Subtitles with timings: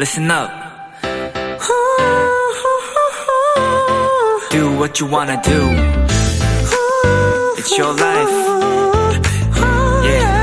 [0.00, 0.50] listen up.
[4.50, 5.60] Do what you wanna do.
[7.58, 8.30] It's your life.
[10.02, 10.40] Yeah.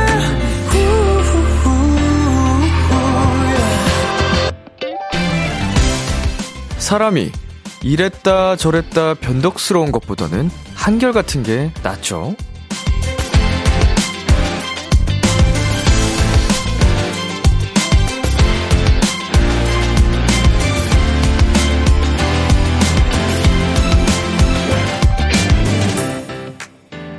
[6.78, 7.32] 사람이
[7.82, 12.36] 이랬다 저랬다 변덕스러운 것보다는 한결같은 게 낫죠.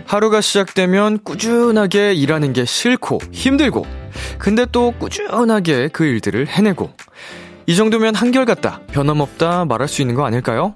[0.09, 3.87] 하루가 시작되면 꾸준하게 일하는 게 싫고 힘들고
[4.39, 6.91] 근데 또 꾸준하게 그 일들을 해내고
[7.67, 10.75] 이 정도면 한결같다 변함없다 말할 수 있는 거 아닐까요?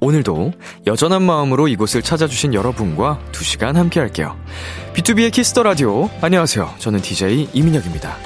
[0.00, 0.52] 오늘도
[0.86, 4.34] 여전한 마음으로 이곳을 찾아주신 여러분과 2시간 함께 할게요.
[4.94, 6.08] BTOB의 키스 더 라디오.
[6.22, 6.70] 안녕하세요.
[6.78, 8.16] 저는 DJ 이민혁입니다.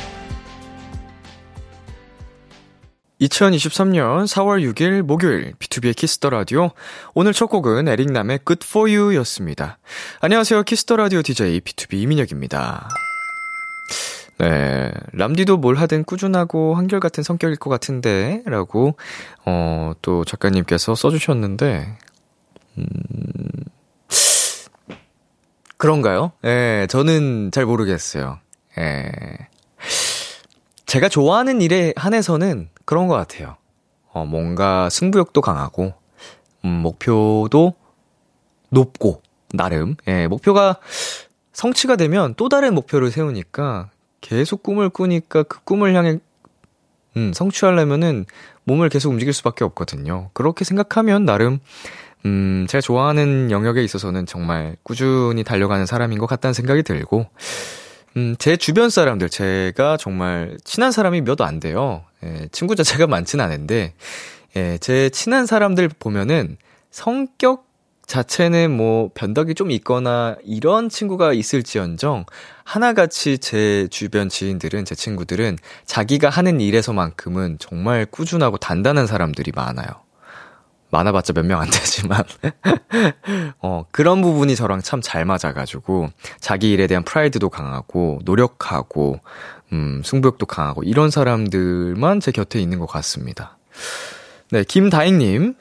[3.20, 6.70] 2023년 4월 6일 목요일 BTOB의 키스 더 라디오.
[7.14, 9.78] 오늘 첫 곡은 에릭남의 Good For You 였습니다.
[10.20, 10.64] 안녕하세요.
[10.64, 12.88] 키스 더 라디오 DJ BTOB 이민혁입니다.
[14.38, 14.90] 네.
[15.12, 18.96] 람디도 뭘 하든 꾸준하고 한결같은 성격일 것 같은데, 라고,
[19.44, 21.96] 어, 또 작가님께서 써주셨는데,
[22.78, 22.84] 음,
[25.76, 26.32] 그런가요?
[26.44, 28.40] 예, 저는 잘 모르겠어요.
[28.78, 29.53] 예.
[30.94, 33.56] 제가 좋아하는 일에 한해서는 그런 것 같아요.
[34.12, 35.92] 어, 뭔가 승부욕도 강하고,
[36.64, 37.74] 음, 목표도
[38.70, 39.20] 높고,
[39.52, 39.96] 나름.
[40.06, 40.78] 예, 목표가
[41.52, 46.20] 성취가 되면 또 다른 목표를 세우니까 계속 꿈을 꾸니까 그 꿈을 향해
[47.16, 48.24] 음, 성취하려면은
[48.62, 50.30] 몸을 계속 움직일 수밖에 없거든요.
[50.32, 51.58] 그렇게 생각하면 나름
[52.24, 57.26] 음, 제가 좋아하는 영역에 있어서는 정말 꾸준히 달려가는 사람인 것 같다는 생각이 들고
[58.16, 62.04] 음, 제 주변 사람들, 제가 정말 친한 사람이 몇 안 돼요.
[62.24, 63.94] 예, 친구 자체가 많진 않은데,
[64.56, 66.56] 예, 제 친한 사람들 보면은
[66.90, 67.66] 성격
[68.06, 72.26] 자체는 뭐 변덕이 좀 있거나 이런 친구가 있을지언정
[72.62, 80.03] 하나같이 제 주변 지인들은 제 친구들은 자기가 하는 일에서만큼은 정말 꾸준하고 단단한 사람들이 많아요.
[80.94, 82.22] 많아봤자 몇 명 안 되지만
[83.60, 86.08] 어 그런 부분이 저랑 참 잘 맞아가지고
[86.40, 89.20] 자기 일에 대한 프라이드도 강하고 노력하고
[89.72, 93.58] 음 승부욕도 강하고 이런 사람들만 제 곁에 있는 것 같습니다.
[94.50, 95.54] 네 김다잉님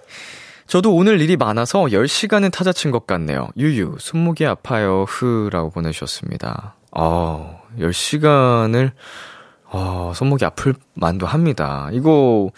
[0.67, 3.49] 저도 오늘 일이 많아서 10시간은 타자친 것 같네요.
[3.57, 6.75] 유유, 손목이 아파요, 흐 라고 보내주셨습니다.
[6.91, 8.91] 어, 10시간을,
[9.65, 11.89] 어, 손목이 아플 만도 합니다.
[11.91, 12.49] 이거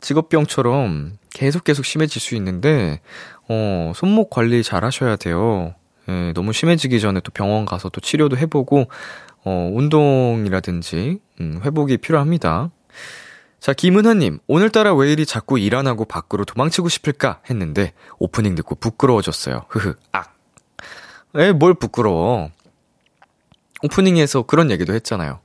[0.00, 3.00] 직업병처럼 계속 계속 심해질 수 있는데,
[3.50, 5.74] 어, 손목 관리 잘 하셔야 돼요.
[6.08, 8.88] 예, 너무 심해지기 전에 또 병원 가서 또 치료도 해보고,
[9.44, 12.70] 어, 운동이라든지, 음, 회복이 필요합니다.
[13.60, 18.76] 자, 김은하님, 오늘따라 왜 이리 자꾸 일 안 하고 밖으로 도망치고 싶을까 했는데, 오프닝 듣고
[18.76, 19.66] 부끄러워졌어요.
[19.68, 20.34] 흐흐, 악.
[21.34, 22.50] 에, 뭘 부끄러워.
[23.82, 25.40] 오프닝에서 그런 얘기도 했잖아요.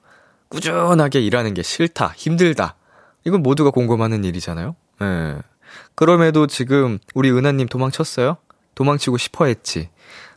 [0.48, 2.78] 꾸준하게 일하는 게 싫다, 힘들다.
[3.26, 4.78] 이건 모두가 공감하는 일이잖아요?
[5.02, 5.51] 예.
[5.96, 8.38] 그럼에도 지금 우리 은하님 도망쳤어요?
[8.76, 9.90] 도망치고 싶어 했지.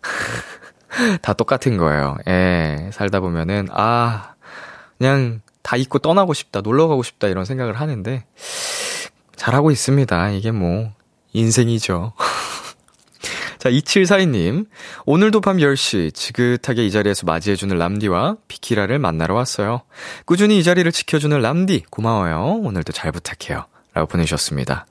[1.22, 2.16] 다 똑같은 거예요.
[2.28, 2.90] 예.
[2.92, 4.34] 살다 보면은, 아,
[4.98, 8.24] 그냥 다 잊고 떠나고 싶다, 놀러 가고 싶다 이런 생각을 하는데
[9.34, 10.30] 잘하고 있습니다.
[10.30, 10.92] 이게 뭐
[11.32, 12.12] 인생이죠.
[13.58, 14.66] 자, 2742님.
[15.06, 19.80] 오늘도 밤 10시 지긋하게 이 자리에서 맞이해주는 람디와 비키라를 만나러 왔어요.
[20.26, 22.60] 꾸준히 이 자리를 지켜주는 람디, 고마워요.
[22.62, 23.64] 오늘도 잘 부탁해요.
[23.94, 24.86] 라고 보내주셨습니다.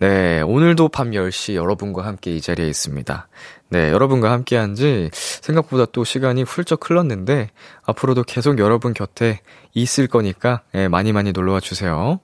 [0.00, 3.26] 네, 오늘도 밤 10시 여러분과 함께 이 자리에 있습니다.
[3.70, 7.50] 네, 여러분과 함께 한 지 생각보다 또 시간이 훌쩍 흘렀는데,
[7.84, 9.40] 앞으로도 계속 여러분 곁에
[9.74, 12.20] 있을 거니까, 네, 많이 많이 놀러와 주세요.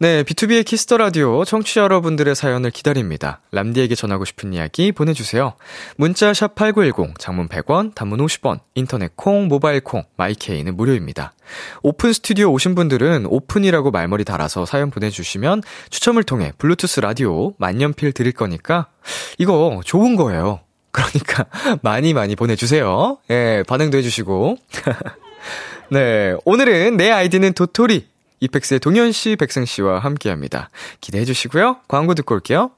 [0.00, 3.40] 네, BTOB의 키스 더 라디오 청취자 여러분들의 사연을 기다립니다.
[3.50, 5.54] 람디에게 전하고 싶은 이야기 보내 주세요.
[5.96, 11.32] 문자 샵 #8910 장문 100원, 단문 50원, 인터넷 콩, 모바일 콩, 마이케이는 무료입니다.
[11.82, 18.12] 오픈 스튜디오 오신 분들은 오픈이라고 말머리 달아서 사연 보내 주시면 추첨을 통해 블루투스 라디오 만년필
[18.12, 18.86] 드릴 거니까
[19.36, 20.60] 이거 좋은 거예요.
[20.92, 21.46] 그러니까
[21.82, 23.18] 많이 많이 보내 주세요.
[23.30, 24.58] 예, 반응도 해 주시고.
[25.90, 28.06] 네, 오늘은 내 아이디는 도토리.
[28.40, 30.70] 이펙스의 동현 씨, 백승 씨와 함께 합니다.
[31.00, 31.78] 기대해 주시고요.
[31.88, 32.70] 광고 듣고 올게요.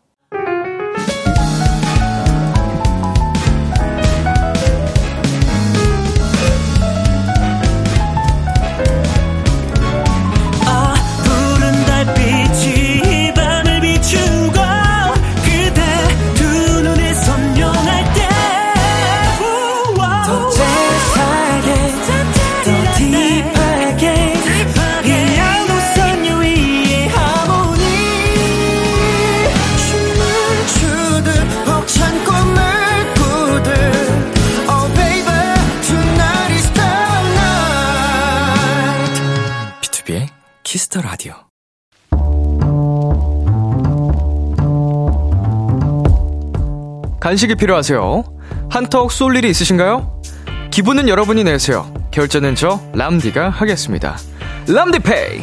[40.90, 41.34] 키스 더 라디오.
[47.20, 48.24] 간식이 필요하세요?
[48.68, 50.20] 한턱 쏠 일이 있으신가요?
[50.70, 51.92] 기분은 여러분이 내세요.
[52.10, 54.16] 결제는 저 람디가 하겠습니다.
[54.68, 55.42] 람디페이.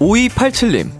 [0.00, 0.90] 5287님.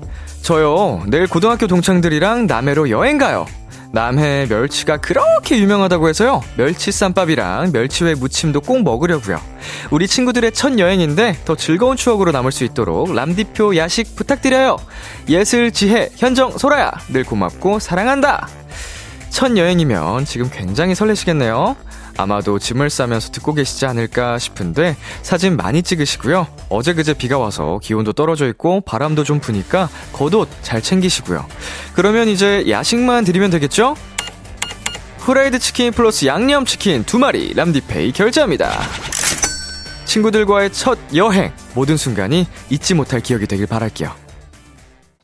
[0.43, 3.47] 저요, 내일 고등학교 동창들이랑 남해로 여행 가요.
[3.93, 6.43] 남해 멸치가 그렇게 유명하다고 해서요.
[6.57, 9.41] 멸치쌈밥이랑 멸치회 무침도 꼭 먹으려고요.
[9.91, 14.77] 우리 친구들의 첫 여행인데 더 즐거운 추억으로 남을 수 있도록 람디표 야식 부탁드려요.
[15.29, 18.49] 예슬, 지혜, 현정, 소라야 늘 고맙고 사랑한다.
[19.31, 21.77] 첫 여행이면 지금 굉장히 설레시겠네요.
[22.21, 26.47] 아마도 짐을 싸면서 듣고 계시지 않을까 싶은데 사진 많이 찍으시고요.
[26.69, 31.47] 어제 그제 비가 와서 기온도 떨어져 있고 바람도 좀 부니까 겉옷 잘 챙기시고요.
[31.95, 33.97] 그러면 이제 야식만 드리면 되겠죠?
[35.19, 38.71] 후라이드 치킨 플러스 양념 치킨 두 마리 람디페이 결제합니다.
[40.05, 44.20] 친구들과의 첫 여행 모든 순간이 잊지 못할 기억이 되길 바랄게요.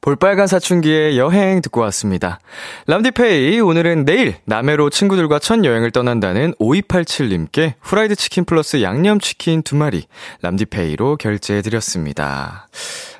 [0.06, 2.38] 볼빨간 사춘기의 여행 듣고 왔습니다.
[2.86, 10.04] 람디페이, 오늘은 내일 남해로 친구들과 첫 여행을 떠난다는 5287님께 후라이드 치킨 플러스 양념치킨 두 마리
[10.42, 12.68] 람디페이로 결제해드렸습니다.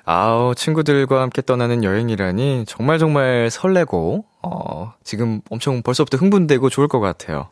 [0.05, 7.01] 아우, 친구들과 함께 떠나는 여행이라니 정말 정말 설레고, 어, 지금 엄청 벌써부터 흥분되고 좋을 것
[7.01, 7.49] 같아요.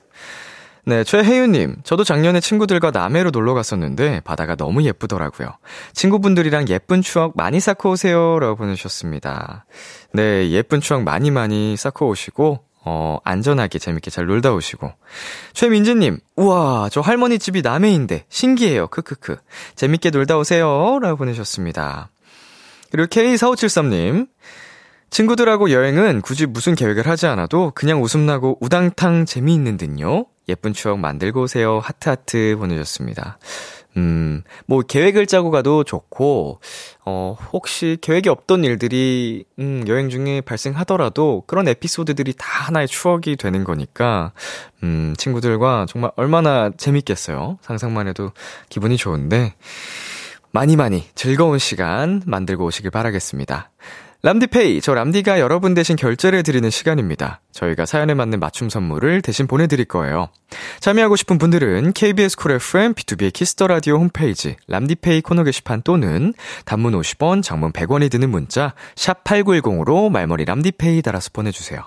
[0.87, 1.77] 네, 최혜윤님.
[1.83, 5.49] 저도 작년에 친구들과 남해로 놀러 갔었는데 바다가 너무 예쁘더라고요.
[5.95, 8.39] 친구분들이랑 예쁜 추억 많이 쌓고 오세요.
[8.39, 9.65] 라고 보내주셨습니다.
[10.13, 14.93] 네, 예쁜 추억 많이 많이 쌓고 오시고, 어, 안전하게 재밌게 잘 놀다 오시고.
[15.55, 18.89] 최민지님, 우와, 저 할머니 집이 남해인데, 신기해요.
[18.89, 19.37] 크크크.
[19.77, 20.99] 재밌게 놀다 오세요.
[21.01, 22.11] 라고 보내셨습니다.
[22.91, 24.29] 그리고 K4573님,
[25.09, 30.27] 친구들하고 여행은 굳이 무슨 계획을 하지 않아도 그냥 웃음나고 우당탕 재미있는 듯요.
[30.49, 31.79] 예쁜 추억 만들고 오세요.
[31.79, 33.39] 하트하트 보내줬습니다.
[33.97, 36.61] 음, 뭐, 계획을 짜고 가도 좋고,
[37.05, 43.63] 어, 혹시 계획이 없던 일들이, 음, 여행 중에 발생하더라도 그런 에피소드들이 다 하나의 추억이 되는
[43.63, 44.33] 거니까,
[44.83, 47.59] 음, 친구들과 정말 얼마나 재밌겠어요.
[47.63, 48.33] 상상만 해도
[48.69, 49.55] 기분이 좋은데,
[50.51, 53.71] 많이 많이 즐거운 시간 만들고 오시길 바라겠습니다.
[54.25, 57.43] 람디페이, 저 람디가 여러분 대신 결제를 드리는 시간입니다.
[57.53, 60.31] 저희가 사연에 맞는 맞춤 선물을 대신 보내드릴 거예요.
[60.81, 66.33] 참여하고 싶은 분들은 KBS 쿨 FM, BTOB의 키스 더 라디오 홈페이지, 람디페이 코너 게시판 또는
[66.65, 71.83] 단문 50원, 장문 100원이 드는 문자, 샵8910으로 말머리 람디페이 달아서 보내주세요.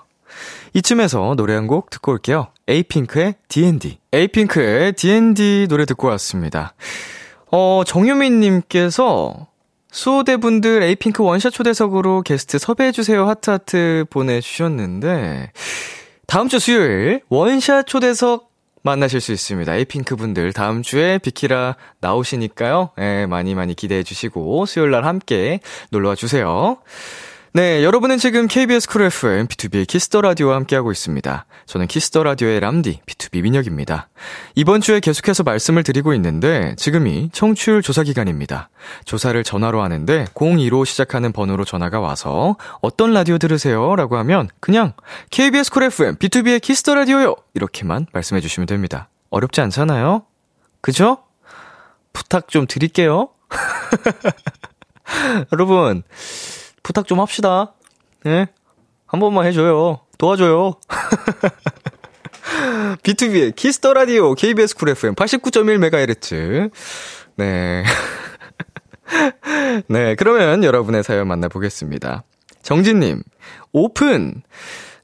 [0.74, 2.52] 이쯤에서 노래 한 곡 듣고 올게요.
[2.68, 3.98] 에이핑크의 D N D.
[4.12, 6.74] 에이핑크의 D N D 노래 듣고 왔습니다.
[7.50, 9.47] 어, 정유민님께서
[9.90, 15.52] 수호대분들 에이핑크 원샷 초대석으로 게스트 섭외해주세요 하트하트 보내주셨는데,
[16.26, 18.48] 다음 주 수요일 원샷 초대석
[18.82, 19.74] 만나실 수 있습니다.
[19.74, 22.90] 에이핑크 분들 다음 주에 비키라 나오시니까요.
[23.00, 26.78] 예, 많이 많이 기대해 주시고 수요일 날 함께 놀러와 주세요.
[27.54, 31.46] 네, 여러분은 지금 KBS 쿨 FM BTOB의 키스 더 라디오와 함께하고 있습니다.
[31.64, 34.10] 저는 키스 더 라디오의 람디 BTOB 민혁입니다.
[34.54, 38.68] 이번 주에 계속해서 말씀을 드리고 있는데 지금이 청취율 조사 기간입니다.
[39.06, 44.92] 조사를 전화로 하는데 02로 시작하는 번호로 전화가 와서 어떤 라디오 들으세요라고 하면 그냥
[45.30, 49.08] KBS 쿨 FM BTOB의 키스 더 라디오요 이렇게만 말씀해 주시면 됩니다.
[49.30, 50.22] 어렵지 않잖아요?
[50.82, 51.16] 그죠?
[52.12, 53.30] 부탁 좀 드릴게요.
[55.50, 56.02] 여러분
[56.82, 57.74] 부탁 좀 합시다.
[58.26, 58.48] 예?
[59.06, 60.00] 한 번만 해줘요.
[60.18, 60.74] 도와줘요.
[63.02, 66.70] BTOB의 키스 더 라디오 KBS 쿨 FM 89.1MHz.
[67.36, 67.84] 네.
[69.88, 72.24] 네, 그러면 여러분의 사연 만나보겠습니다.
[72.62, 73.22] 정진님,
[73.72, 74.42] 오픈!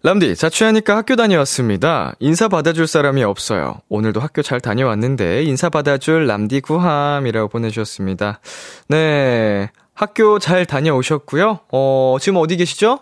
[0.02, 2.14] 람디, 자취하니까 학교 다녀왔습니다.
[2.18, 3.80] 인사 받아줄 사람이 없어요.
[3.88, 8.40] 오늘도 학교 잘 다녀왔는데, 인사 받아줄 람디 구함이라고 보내주셨습니다.
[8.88, 9.70] 네.
[9.94, 11.60] 학교 잘 다녀오셨고요.
[11.70, 12.98] 어, 지금 어디 계시죠?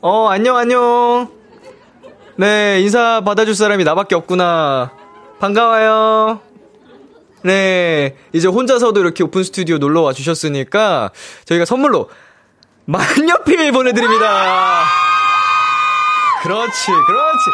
[0.00, 1.30] 어, 안녕, 안녕.
[2.36, 4.92] 네, 인사 받아줄 사람이 나밖에 없구나.
[5.40, 6.40] 반가워요.
[7.42, 11.10] 네, 이제 혼자서도 이렇게 오픈 스튜디오 놀러 와 주셨으니까
[11.46, 12.10] 저희가 선물로
[12.84, 14.84] 만년필 보내드립니다.
[16.42, 17.50] 그렇지, 그렇지.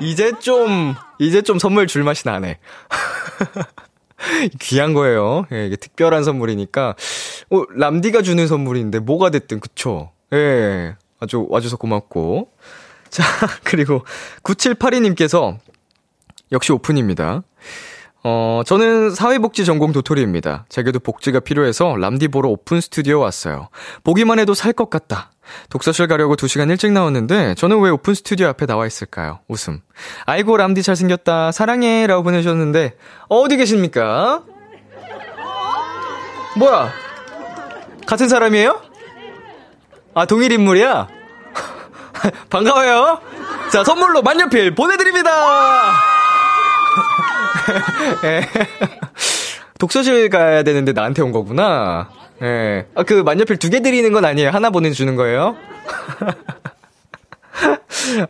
[0.00, 2.58] 이제 좀, 이제 좀 선물 줄 맛이 나네.
[4.60, 5.46] 귀한 거예요.
[5.52, 6.94] 예, 이게 특별한 선물이니까.
[7.50, 10.10] 어, 람디가 주는 선물인데 뭐가 됐든 그쵸?
[10.32, 10.94] 예.
[11.18, 12.50] 아주 와줘서 고맙고.
[13.10, 13.24] 자,
[13.64, 14.04] 그리고
[14.42, 15.56] 9782님께서
[16.52, 17.42] 역시 오픈입니다.
[18.22, 20.66] 어, 저는 사회복지 전공 도토리입니다.
[20.68, 23.68] 제게도 복지가 필요해서 람디 보러 오픈 스튜디오 왔어요.
[24.04, 25.32] 보기만 해도 살 것 같다.
[25.70, 29.40] 독서실 가려고 2시간 일찍 나왔는데 저는 왜 오픈 스튜디오 앞에 나와 있을까요?
[29.48, 29.80] 웃음.
[30.26, 31.52] 아이고 람디 잘생겼다.
[31.52, 32.96] 사랑해 라고 보내주셨는데
[33.28, 34.42] 어디 계십니까?
[36.56, 36.90] 뭐야?
[38.06, 38.80] 같은 사람이에요?
[40.14, 41.08] 아 동일 인물이야?
[42.50, 43.20] 반가워요.
[43.70, 45.30] 자 선물로 만년필 보내드립니다.
[49.80, 49.80] 예.
[49.80, 52.10] 독서실 가야 되는데 나한테 온 거구나.
[52.42, 52.86] 예.
[52.94, 54.50] 아, 그 만년필 두 개 드리는 건 아니에요.
[54.50, 55.56] 하나 보내주는 거예요?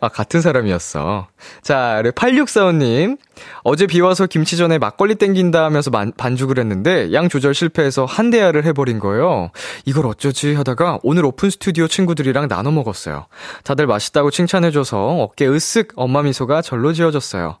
[0.01, 1.27] 아, 같은 사람이었어.
[1.61, 3.17] 자, 8645님.
[3.63, 8.65] 어제 비 와서 김치전에 막걸리 땡긴다 하면서 만, 반죽을 했는데 양 조절 실패해서 한 대야를
[8.65, 9.49] 해버린 거예요.
[9.85, 13.25] 이걸 어쩌지 하다가 오늘 오픈 스튜디오 친구들이랑 나눠 먹었어요.
[13.63, 17.57] 다들 맛있다고 칭찬해줘서 어깨 으쓱 엄마 미소가 절로 지어졌어요.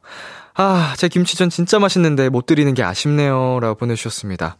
[0.55, 3.59] 아, 제 김치전 진짜 맛있는데 못 드리는 게 아쉽네요.
[3.61, 4.57] 라고 보내주셨습니다.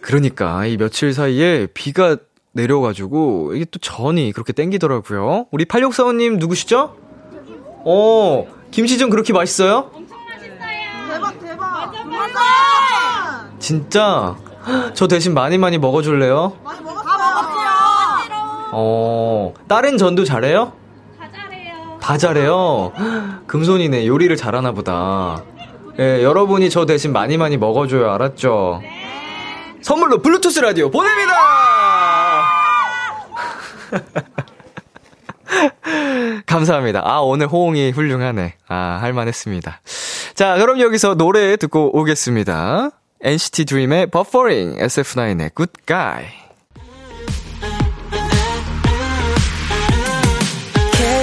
[0.00, 2.16] 그러니까 이 며칠 사이에 비가
[2.52, 5.46] 내려가지고 이게 또 전이 그렇게 땡기더라고요.
[5.50, 6.96] 우리 8645님 누구시죠?
[7.84, 9.90] 어, 김치전 그렇게 맛있어요?
[11.08, 14.36] 대박 대박 맞아 진짜?
[14.94, 16.56] 저 대신 많이 많이 먹어줄래요?
[16.64, 20.72] 많이 먹었어요 다 먹었어요 어, 다른 전도 잘해요?
[22.18, 22.92] 잘해요?
[23.46, 24.06] 금손이네.
[24.06, 25.42] 요리를 잘하나 보다.
[25.98, 28.10] 예, 여러분이 저 대신 많이 많이 먹어줘요.
[28.10, 28.82] 알았죠?
[29.82, 31.32] 선물로 블루투스 라디오 보냅니다!
[36.46, 37.02] 감사합니다.
[37.04, 38.54] 아, 오늘 호응이 훌륭하네.
[38.68, 39.80] 아, 할만했습니다.
[40.34, 42.90] 자, 그럼 여기서 노래 듣고 오겠습니다.
[43.22, 46.24] NCT DREAM의 Buffering, SF9의 Good Guy.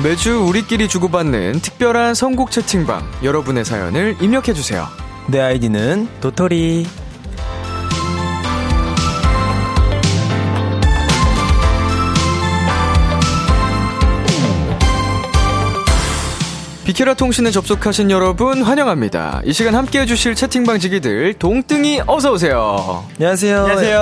[0.00, 4.86] 매주 우리끼리 주고받는 특별한 선곡 채팅방 여러분의 사연을 입력해주세요.
[5.26, 6.86] 내 아이디는 도토리.
[16.88, 19.42] 비키라 통신에 접속하신 여러분 환영합니다.
[19.44, 23.04] 이 시간 함께 해주실 채팅방 지기들 동둥이 어서 오세요.
[23.16, 23.58] 안녕하세요.
[23.58, 24.00] 안녕하세요.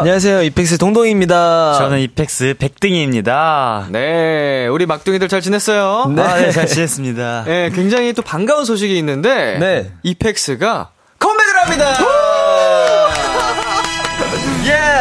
[0.00, 0.42] 안녕하세요.
[0.42, 1.78] 이펙스 동둥입니다.
[1.78, 3.86] 저는 이펙스 백둥이입니다.
[3.88, 6.12] 네, 우리 막둥이들 잘 지냈어요?
[6.14, 6.20] 네.
[6.20, 7.44] 아, 네, 잘 지냈습니다.
[7.46, 9.92] 네, 굉장히 또 반가운 소식이 있는데 네.
[10.02, 11.94] 이펙스가 컴백을 합니다.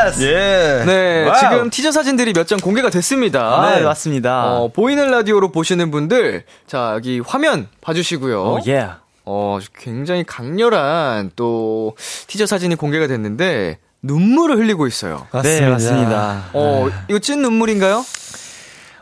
[0.07, 0.21] Yes!
[0.23, 0.83] 예.
[0.85, 1.39] 네, wow.
[1.39, 3.75] 지금 티저 사진들이 몇 장 공개가 됐습니다.
[3.75, 4.53] 네, 맞습니다.
[4.57, 8.41] 어, 보이는 라디오로 보시는 분들, 자, 여기 화면 봐주시고요.
[8.43, 8.87] 오, 예.
[9.25, 11.95] 어, 굉장히 강렬한 또
[12.27, 15.25] 티저 사진이 공개가 됐는데, 눈물을 흘리고 있어요.
[15.43, 16.43] 네, 맞습니다.
[16.53, 18.05] 어, 이거 찐 눈물인가요?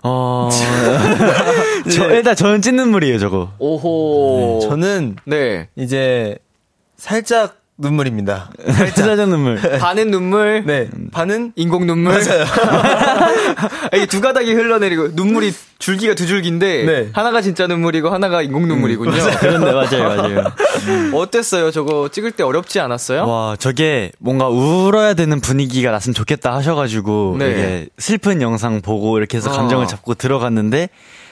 [0.06, 0.50] 어,
[1.94, 3.52] 저, 일단 저는 찐 눈물이에요, 저거.
[3.60, 4.62] 오호.
[4.64, 5.68] 저는 네.
[5.76, 6.38] 이제
[6.98, 8.50] 살짝 눈물입니다.
[8.96, 9.60] 살짝 눈물.
[9.80, 10.90] 반은 눈물, 네.
[11.12, 12.14] 반은 인공 눈물.
[12.14, 12.46] 맞아요.
[13.94, 17.10] 이게 두 가닥이 흘러내리고, 눈물이 줄기가 두 줄기인데, 네.
[17.14, 19.12] 하나가 진짜 눈물이고, 하나가 인공 눈물이군요.
[19.40, 20.44] 그런데 맞아요, 맞아요.
[21.14, 21.72] 어땠어요?
[21.72, 23.28] 저거 찍을 때 어렵지 않았어요?
[23.28, 27.50] 와, 저게 뭔가 울어야 되는 분위기가 났으면 좋겠다 하셔가지고, 네.
[27.52, 29.88] 이게 슬픈 영상 보고 이렇게 해서 감정을 어.
[29.88, 30.90] 잡고 들어갔는데,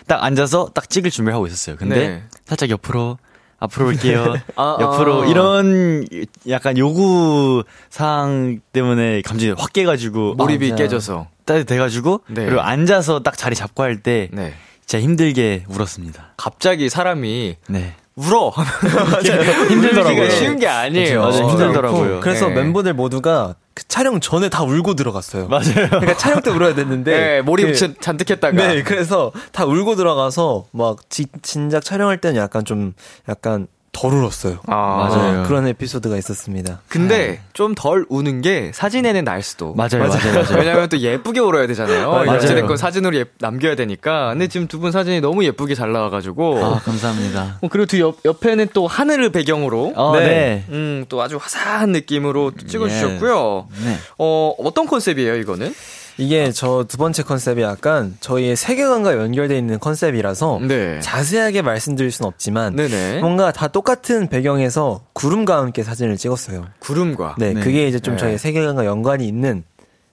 [0.08, 1.76] 딱 앉아서 딱 찍을 준비를 하고 있었어요.
[1.78, 2.24] 근데 네.
[2.46, 3.18] 살짝 옆으로,
[3.62, 4.36] 앞으로 올게요.
[4.56, 5.26] 아, 옆으로 아.
[5.28, 6.06] 이런
[6.50, 11.28] 약간 요구 사항 때문에 감정이 확 깨가지고 몰입이 아, 깨져서.
[11.46, 12.46] 따뜻해가지고 네.
[12.46, 14.54] 그리고 앉아서 딱 자리 잡고 할때 네.
[14.86, 16.34] 진짜 힘들게 울었습니다.
[16.38, 17.96] 갑자기 사람이 네.
[18.16, 18.52] 울어!
[19.70, 20.30] 힘들더라고요.
[20.32, 21.22] 쉬운 게 아니에요.
[21.22, 21.50] 맞아요.
[21.50, 22.20] 힘들더라고요.
[22.20, 22.56] 그래서 네.
[22.56, 25.48] 멤버들 모두가 그 촬영 전에 다 울고 들어갔어요.
[25.48, 25.74] 맞아요.
[25.74, 27.12] 그러니까 촬영 때 울어야 됐는데.
[27.12, 28.56] 네, 몰입 그- 자- 잔뜩 했다가.
[28.56, 32.94] 네, 그래서 다 울고 들어가서 막 지, 진작 촬영할 때는 약간 좀
[33.30, 34.60] 약간 덜 울었어요.
[34.68, 35.44] 아, 맞아요.
[35.44, 36.80] 그런 에피소드가 있었습니다.
[36.88, 39.74] 근데 좀 덜 우는 게 사진에는 날 수도.
[39.76, 40.56] 맞아요, 맞아요, 맞아요.
[40.60, 42.10] 왜냐면 또 예쁘게 울어야 되잖아요.
[42.10, 42.32] 맞아요.
[42.32, 44.30] 어찌됐건 사진으로 예- 남겨야 되니까.
[44.30, 46.64] 근데 지금 두 분 사진이 너무 예쁘게 잘 나와가지고.
[46.64, 47.58] 아, 감사합니다.
[47.62, 49.92] 어, 그리고 두 옆, 옆에는 또 하늘을 배경으로.
[49.96, 50.26] 어, 네.
[50.26, 50.66] 네.
[50.70, 53.68] 음, 또 아주 화사한 느낌으로 또 찍어주셨고요.
[53.84, 53.98] 네.
[54.18, 55.74] 어, 어떤 컨셉이에요, 이거는?
[56.18, 61.00] 이게 저 두 번째 컨셉이 약간 저희의 세계관과 연결되어 있는 컨셉이라서 네.
[61.00, 63.20] 자세하게 말씀드릴 수는 없지만 네네.
[63.22, 66.66] 뭔가 다 똑같은 배경에서 구름과 함께 사진을 찍었어요.
[66.80, 67.36] 구름과.
[67.38, 67.62] 네, 네.
[67.62, 68.20] 그게 이제 좀 네.
[68.20, 69.64] 저희 세계관과 연관이 있는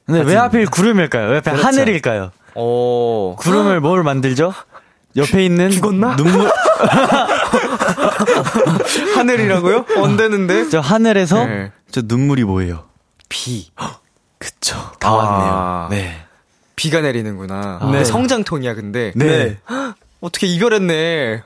[0.07, 1.29] 근데 왜 하필 구름일까요?
[1.29, 1.67] 왜 하필 그렇죠.
[1.67, 2.31] 하늘일까요?
[2.55, 3.37] 오.
[3.37, 4.55] 구름을 뭘 만들죠?
[5.17, 6.17] 옆에 있는 죽었나?
[6.17, 6.51] 눈물
[9.17, 9.85] 하늘이라고요?
[9.97, 10.69] 언제는데?
[10.71, 11.73] 저 하늘에서 네.
[11.91, 12.85] 저 눈물이 보여요.
[13.29, 13.71] 비.
[14.39, 14.77] 그쵸.
[14.99, 15.89] 다 왔네요.
[15.91, 16.21] 네.
[16.77, 17.91] 비가 내리는구나.
[17.93, 18.05] 네.
[18.05, 19.13] 성장통이야, 근데.
[19.17, 19.59] 네.
[20.21, 21.43] 어떻게 이별했네.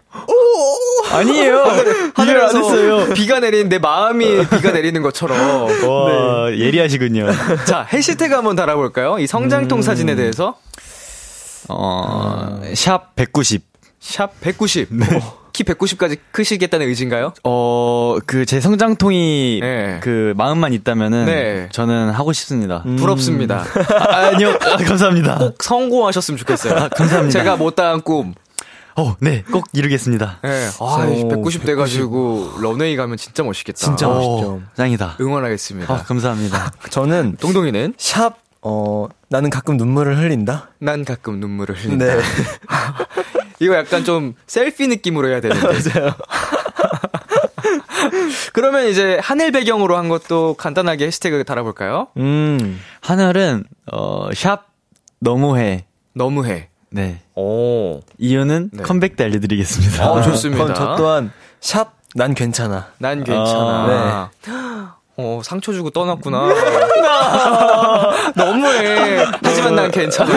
[1.11, 1.65] 아니에요.
[2.23, 3.13] 이별 안 했어요.
[3.15, 5.39] 비가 내리는 내 마음이 비가 내리는 것처럼.
[5.89, 7.27] 와, 예리하시군요.
[7.67, 9.19] 자, 해시태그 한번 달아볼까요?
[9.19, 10.57] 이 성장통 사진에 대해서.
[11.69, 13.63] 어, 샵 190.
[14.01, 14.89] 샵 190.
[15.53, 17.33] 키 190까지 크시겠다는 의지인가요?
[17.45, 20.01] 어, 그 제 성장통이 네.
[20.03, 21.69] 그 마음만 있다면은 네.
[21.73, 22.83] 저는 하고 싶습니다.
[22.99, 23.65] 부럽습니다.
[24.11, 24.51] 아, 아니요.
[24.61, 25.39] 아, 감사합니다.
[25.39, 26.89] 꼭 성공하셨으면 좋겠어요.
[26.97, 27.31] 감사합니다.
[27.39, 28.35] 제가 못다한 꿈.
[28.95, 29.43] 어, 네.
[29.51, 30.41] 꼭 이루겠습니다.
[30.43, 30.69] 네.
[30.81, 33.79] 아, 190 돼가지고 런웨이 가면 진짜 멋있겠다.
[33.79, 34.53] 진짜 어, 멋있죠.
[34.55, 35.17] 오, 짱이다.
[35.21, 35.93] 응원하겠습니다.
[35.95, 36.73] 아, 감사합니다.
[36.91, 40.71] 저는 동동이는 샵 어, 나는 가끔 눈물을 흘린다.
[40.79, 42.05] 난 가끔 눈물을 흘린다.
[42.05, 42.21] 네.
[43.63, 45.67] 이거 약간 좀 셀피 느낌으로 해야 되는데.
[45.67, 46.15] 맞아요.
[48.53, 52.09] 그러면 이제 하늘 배경으로 한 것도 간단하게 해시태그 달아볼까요?
[52.17, 52.81] 음.
[53.01, 54.67] 하늘은 어, 샵
[55.21, 55.87] 너무해.
[56.15, 56.69] 너무해.
[56.91, 57.21] 네.
[57.37, 58.01] 오.
[58.19, 58.83] 이유는 네.
[58.83, 60.11] 컴백 때 알려드리겠습니다.
[60.11, 60.65] 어, 좋습니다.
[60.65, 62.89] 그럼 저 또한 샵 난 괜찮아.
[62.99, 64.31] 난 괜찮아.
[64.45, 64.53] 네.
[65.17, 66.49] 어, 상처 주고 떠났구나.
[68.37, 69.25] 너무해.
[69.43, 70.31] 하지만 난 괜찮아.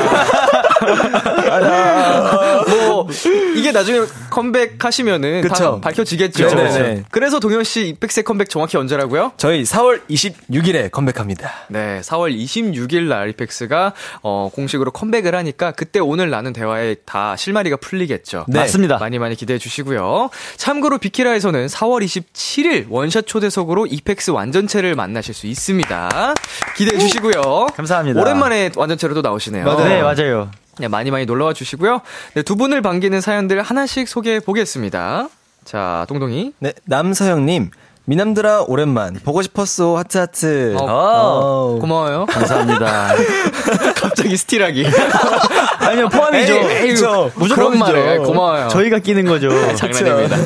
[2.68, 3.08] 뭐,
[3.56, 5.82] 이게 나중에 컴백하시면은 다 그쵸.
[5.82, 6.48] 밝혀지겠죠.
[6.54, 7.04] 네네네.
[7.12, 9.34] 그래서 동현 씨 200세 컴백 정확히 언제라고요?
[9.38, 11.52] 저희 4월 26일에 컴백합니다.
[11.70, 17.78] 네, 4월 26일 날 이펙스가 어, 공식으로 컴백을 하니까 그때 오늘 나눈 대화에 다 실마리가
[17.78, 18.46] 풀리겠죠.
[18.48, 18.60] 네.
[18.60, 18.98] 맞습니다.
[18.98, 20.30] 많이 많이 기대해 주시고요.
[20.58, 26.34] 참고로 비키라에서는 4월 27일 원샷 초대석으로 이펙스 완전체를 만나실 수 있습니다.
[26.76, 27.68] 기대해 주시고요.
[27.76, 28.20] 감사합니다.
[28.20, 29.66] 오랜만에 완전체로 또 나오시네요.
[29.78, 30.50] 네, 맞아요.
[30.80, 32.02] 네, 많이 많이 놀러와 주시고요.
[32.34, 35.30] 네, 두 분을 반기는 사연들 하나씩 소개해 보겠습니다.
[35.64, 36.54] 자, 동동이.
[36.60, 37.72] 네, 남서영님.
[38.08, 39.16] 미남들아, 오랜만.
[39.24, 40.76] 보고 싶었어, 하트 하트.
[40.80, 42.28] 어, 어, 고마워요.
[42.28, 43.16] 감사합니다.
[43.98, 44.86] 갑자기 스틸하기.
[45.80, 46.54] 아니요, 포함이죠.
[46.54, 47.32] 에이, 에이, 그쵸.
[47.36, 48.68] 그런 말에 고마워요.
[48.68, 49.50] 저희가 끼는 거죠.
[49.76, 50.38] 장난입니다.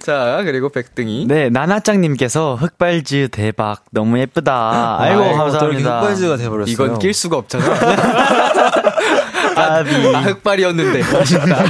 [0.00, 1.26] 자, 그리고 백등이.
[1.28, 3.84] 네, 나나짱님께서 흑발즈 대박.
[3.90, 4.96] 너무 예쁘다.
[4.98, 6.00] 아이고, 또 이렇게 감사합니다.
[6.00, 6.72] 흑발즈가 돼버렸어요.
[6.72, 7.64] 이건 낄 수가 없잖아.
[9.56, 11.02] 아, 흑발이었는데.
[11.02, 11.64] 아쉽다.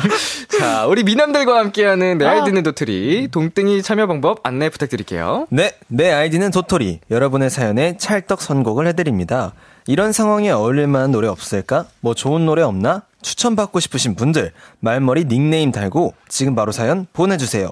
[0.59, 3.29] 자, 우리 미남들과 함께하는 내 아이디는 도토리.
[3.31, 5.47] 동등이 참여 방법 안내 부탁드릴게요.
[5.51, 7.01] 네, 내 아이디는 도토리.
[7.11, 9.53] 여러분의 사연에 찰떡 선곡을 해드립니다.
[9.87, 11.87] 이런 상황에 어울릴 만한 노래 없을까?
[12.01, 13.03] 뭐 좋은 노래 없나?
[13.23, 17.69] 추천받고 싶으신 분들, 말머리 닉네임 달고 지금 바로 사연 보내주세요.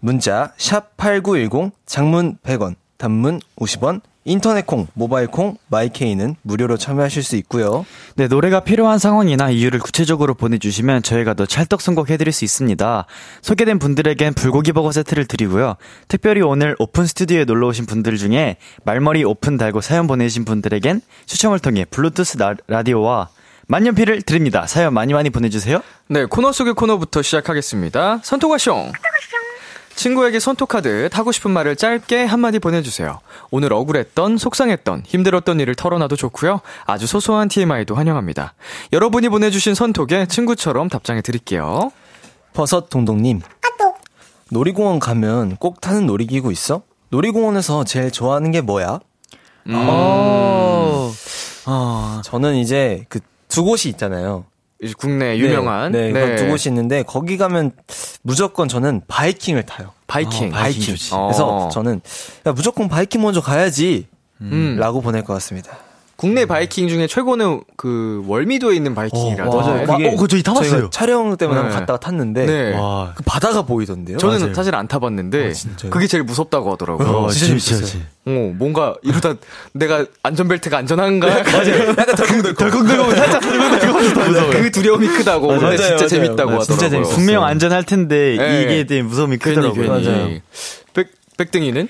[0.00, 7.36] 문자, 샵 8910, 장문 100원, 단문 50원, 인터넷 콩, 모바일 콩, 마이케이는 무료로 참여하실 수
[7.36, 7.84] 있고요.
[8.14, 13.06] 네, 노래가 필요한 상황이나 이유를 구체적으로 보내주시면 저희가 더 찰떡 선곡해드릴 수 있습니다.
[13.42, 15.76] 소개된 분들에겐 불고기 버거 세트를 드리고요.
[16.06, 21.58] 특별히 오늘 오픈 스튜디오에 놀러 오신 분들 중에 말머리 오픈 달고 사연 보내주신 분들에겐 추첨을
[21.58, 23.28] 통해 블루투스 라, 라디오와
[23.66, 24.66] 만년필을 드립니다.
[24.66, 25.82] 사연 많이 많이 보내주세요.
[26.08, 28.20] 네, 코너 속의 코너부터 시작하겠습니다.
[28.22, 28.92] 선톡아숑.
[29.94, 33.20] 친구에게 선톡하듯 하고 싶은 말을 짧게 한마디 보내주세요.
[33.50, 36.60] 오늘 억울했던, 속상했던, 힘들었던 일을 털어놔도 좋고요.
[36.86, 38.54] 아주 소소한 TMI도 환영합니다.
[38.92, 41.92] 여러분이 보내주신 선톡에 친구처럼 답장해 드릴게요.
[42.52, 43.40] 버섯 동동님.
[44.50, 46.82] 놀이공원 가면 꼭 타는 놀이기구 있어?
[47.08, 49.00] 놀이공원에서 제일 좋아하는 게 뭐야?
[49.70, 51.12] 어,
[51.66, 53.20] 어, 저는 이제 그
[53.52, 54.46] 두 곳이 있잖아요.
[54.98, 57.72] 국내 유명한 네, 네, 두 곳이 있는데 거기 가면
[58.22, 59.92] 무조건 저는 바이킹을 타요.
[60.06, 60.48] 바이킹.
[60.48, 61.10] 어, 바이킹 좋지.
[61.10, 61.68] 그래서 어.
[61.68, 62.00] 저는
[62.46, 64.06] 야, 무조건 바이킹 먼저 가야지.
[64.40, 64.76] 음.
[64.78, 65.78] 라고 보낼 것 같습니다.
[66.22, 69.56] 국내 바이킹 중에 최고는 그 월미도에 있는 바이킹이라던데.
[69.56, 69.86] 어, 맞아요.
[69.88, 70.90] 그게 어, 그거 저희 타봤어요.
[70.90, 71.62] 촬영 때문에 네.
[71.64, 72.78] 한번 갔다가 탔는데 네.
[72.78, 74.18] 와, 그 바다가 보이던데요.
[74.18, 74.54] 저는 맞아요.
[74.54, 75.90] 사실 안 타봤는데 어?
[75.90, 77.08] 그게 제일 무섭다고 하더라고요.
[77.08, 78.02] 어, 진짜 재밌었어요.
[78.26, 79.34] 어, 뭔가 이러다
[79.72, 81.26] 내가 안전벨트가 안전한가?
[81.42, 81.88] 맞아요.
[81.88, 82.54] 약간 덜컹덜컹.
[82.56, 84.50] 덜컹덜컹 살짝 덜컹덜컹.
[84.52, 85.48] 그 두려움이 크다고.
[85.48, 86.08] 근데 맞아요, 진짜 맞아요.
[86.08, 87.02] 재밌다고 네, 하더라고요.
[87.02, 87.16] 진짜.
[87.16, 88.62] 분명 안전할 텐데 네.
[88.62, 89.88] 이게 되게 무서움이 크더라고요.
[89.88, 90.38] 맞아요.
[90.94, 91.88] 백, 백등이는?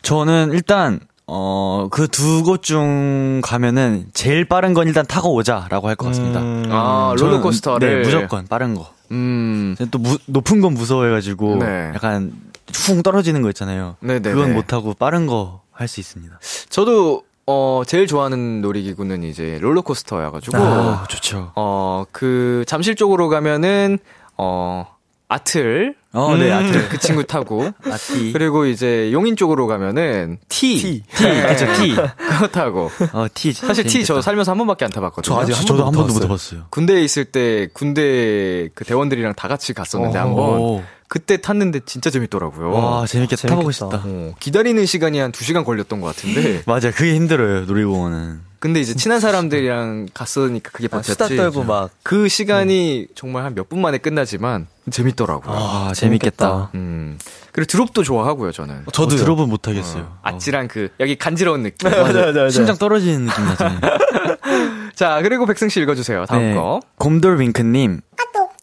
[0.00, 5.96] 저는 일단 어, 그 두 곳 중 가면은 제일 빠른 건 일단 타고 오자라고 할
[5.96, 6.40] 것 같습니다.
[6.40, 6.68] 음.
[6.70, 8.02] 아, 롤러코스터를.
[8.02, 8.88] 네, 무조건 빠른 거.
[9.10, 9.74] 음.
[9.90, 11.92] 또 무- 높은 건 무서워해가지고 네.
[11.94, 12.32] 약간
[12.72, 13.96] 훅 떨어지는 거 있잖아요.
[14.00, 14.34] 네네네.
[14.34, 16.38] 그건 못 하고 빠른 거 할 수 있습니다.
[16.68, 21.52] 저도 어, 제일 좋아하는 놀이기구는 이제 롤러코스터여가지고, 아, 좋죠.
[21.56, 23.98] 어, 그, 잠실 쪽으로 가면은,
[24.38, 24.86] 어,
[25.28, 25.94] 아틀.
[26.12, 26.88] 어, 네, 아틀.
[26.88, 27.70] 그 친구 타고.
[27.90, 28.32] 아티.
[28.32, 30.76] 그리고 이제 용인 쪽으로 가면은, T.
[30.78, 31.02] T.
[31.02, 31.24] T.
[31.46, 31.94] 그쵸, T.
[31.94, 32.90] 그거 타고.
[33.12, 33.52] 어, T.
[33.52, 35.34] 사실 T 저 살면서 한 번밖에 안 타봤거든요.
[35.34, 36.66] 저 아직 한 저도 한 번도 못못 타봤어요.
[36.70, 40.22] 군대에 있을 때 군대 그 대원들이랑 다 같이 갔었는데 어.
[40.22, 40.60] 한 번.
[40.60, 40.82] 오.
[41.06, 42.72] 그때 탔는데 진짜 재밌더라고요.
[42.72, 43.48] 와, 재밌게 재밌겠다.
[43.48, 44.02] 타보고 싶다.
[44.04, 46.62] 어, 기다리는 시간이 한 2시간 걸렸던 것 같은데.
[46.66, 48.40] 맞아, 그게 힘들어요, 놀이공원은.
[48.64, 51.12] 근데 이제 친한 사람들이랑 갔으니까 그게 아, 버텼지.
[51.12, 55.54] 수다 떨고 막 그 시간이 정말 한 몇 분 만에 끝나지만 재밌더라고요.
[55.54, 56.70] 아, 재밌겠다.
[56.74, 57.18] 음.
[57.52, 58.86] 그리고 드롭도 좋아하고요, 저는.
[58.90, 60.16] 저 드롭은 못하겠어요.
[60.22, 61.90] 아찔한 그, 여기 간지러운 느낌.
[61.90, 63.80] 맞아, 심장 떨어지는 느낌 나잖아요.
[64.96, 66.24] 자, 그리고 백승 씨 읽어 주세요.
[66.26, 66.54] 다음 네.
[66.54, 66.80] 거.
[66.96, 68.00] 곰돌 윙크 님.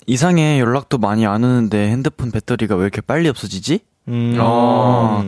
[0.08, 3.82] 이상해, 연락도 많이 안 오는데 핸드폰 배터리가 왜 이렇게 빨리 없어지지?
[4.08, 4.36] 음.
[4.40, 5.24] 어.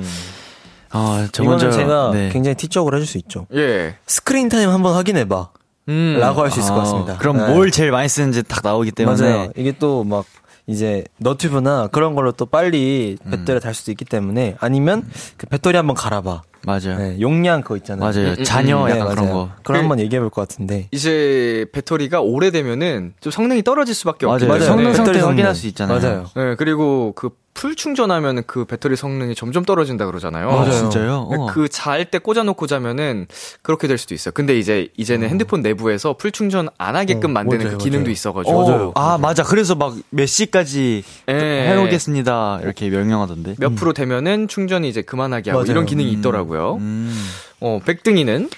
[0.94, 1.78] 아, 저 이거는 먼저.
[1.78, 2.30] 제가 네.
[2.32, 3.48] 굉장히 T적으로 해줄 수 있죠.
[3.54, 3.96] 예.
[4.08, 5.50] 스크린 타임 한번 확인해봐.
[5.90, 6.18] 음.
[6.20, 7.18] 라고 할 수 있을 것 아, 같습니다.
[7.18, 7.48] 그럼 네.
[7.54, 9.22] 뭘 제일 많이 쓰는지 딱 나오기 때문에.
[9.22, 9.52] 맞아요.
[9.58, 10.26] 이게 또 막
[10.66, 15.04] 이제 너튜브나 그런 걸로 또 빨리 배터리 달 수도 있기 때문에 아니면
[15.36, 16.42] 그 배터리 한번 갈아봐.
[16.66, 16.98] 맞아요.
[16.98, 18.10] 네, 용량 그거 있잖아요.
[18.10, 18.36] 맞아요.
[18.40, 19.34] 음, 자녀 네, 약간 그런 맞아요.
[19.34, 19.50] 거.
[19.64, 20.88] 그럼 그- 한번 얘기해 볼 것 같은데.
[20.92, 24.62] 이제 배터리가 오래되면은 좀 성능이 떨어질 수밖에 없기 맞아요.
[24.64, 25.20] 성능 배터리 상태.
[25.20, 26.00] 확인할 수 있잖아요.
[26.00, 26.26] 맞아요.
[26.38, 30.50] 네, 그리고 그 풀 충전하면 그 배터리 성능이 점점 떨어진다 그러잖아요.
[30.50, 30.72] 아, 맞아요.
[30.72, 31.28] 진짜요?
[31.30, 31.46] 어.
[31.48, 33.28] 그잘 때 꽂아놓고 자면은
[33.62, 34.32] 그렇게 될 수도 있어요.
[34.34, 38.12] 근데 이제 이제는 핸드폰 내부에서 풀 충전 안 하게끔 어, 만드는 맞아요, 그 기능도 맞아요.
[38.12, 38.58] 있어가지고.
[38.60, 38.92] 어, 맞아요.
[38.96, 39.44] 아, 맞아.
[39.44, 41.34] 그래서 막 몇 시까지 예.
[41.34, 42.60] 해놓겠습니다.
[42.64, 43.56] 이렇게 명령하던데.
[43.60, 45.72] 몇 프로 되면은 충전이 이제 그만하게 하고 맞아요.
[45.72, 46.76] 이런 기능이 있더라고요.
[46.76, 47.14] 음.
[47.62, 48.50] 어, 백등이는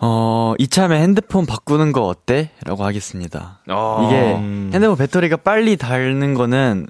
[0.00, 2.50] 어, 이참에 핸드폰 바꾸는 거 어때?
[2.64, 3.60] 라고 하겠습니다.
[3.68, 4.70] 어, 이게 음.
[4.74, 6.86] 핸드폰 배터리가 빨리 닳는 거는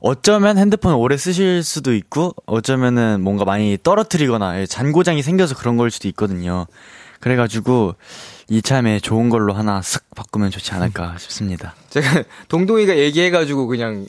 [0.00, 6.08] 어쩌면 핸드폰 오래 쓰실 수도 있고 어쩌면은 뭔가 많이 떨어뜨리거나 잔고장이 생겨서 그런 걸 수도
[6.08, 6.66] 있거든요.
[7.20, 7.94] 그래가지고
[8.48, 11.74] 이참에 좋은 걸로 하나 쓱 바꾸면 좋지 않을까 싶습니다.
[11.90, 14.06] 제가 동동이가 얘기해가지고 그냥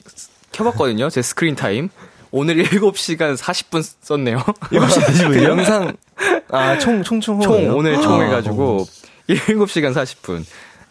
[0.52, 1.10] 켜봤거든요.
[1.10, 1.90] 제 스크린 타임.
[2.32, 4.38] 오늘 7시간 40분 썼네요.
[4.40, 5.96] 7시 그 영상
[6.52, 8.86] 아 총 총 총 총, 오늘 총 아, 해가지고
[9.30, 10.44] 7시간 40분.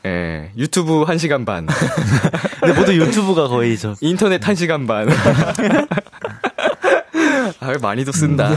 [0.07, 1.67] 예, 유튜브 1시간 반.
[2.61, 5.09] 근데 모두 유튜브가 거의 저 인터넷 1시간 반.
[7.61, 8.51] 아, 많이도 쓴다.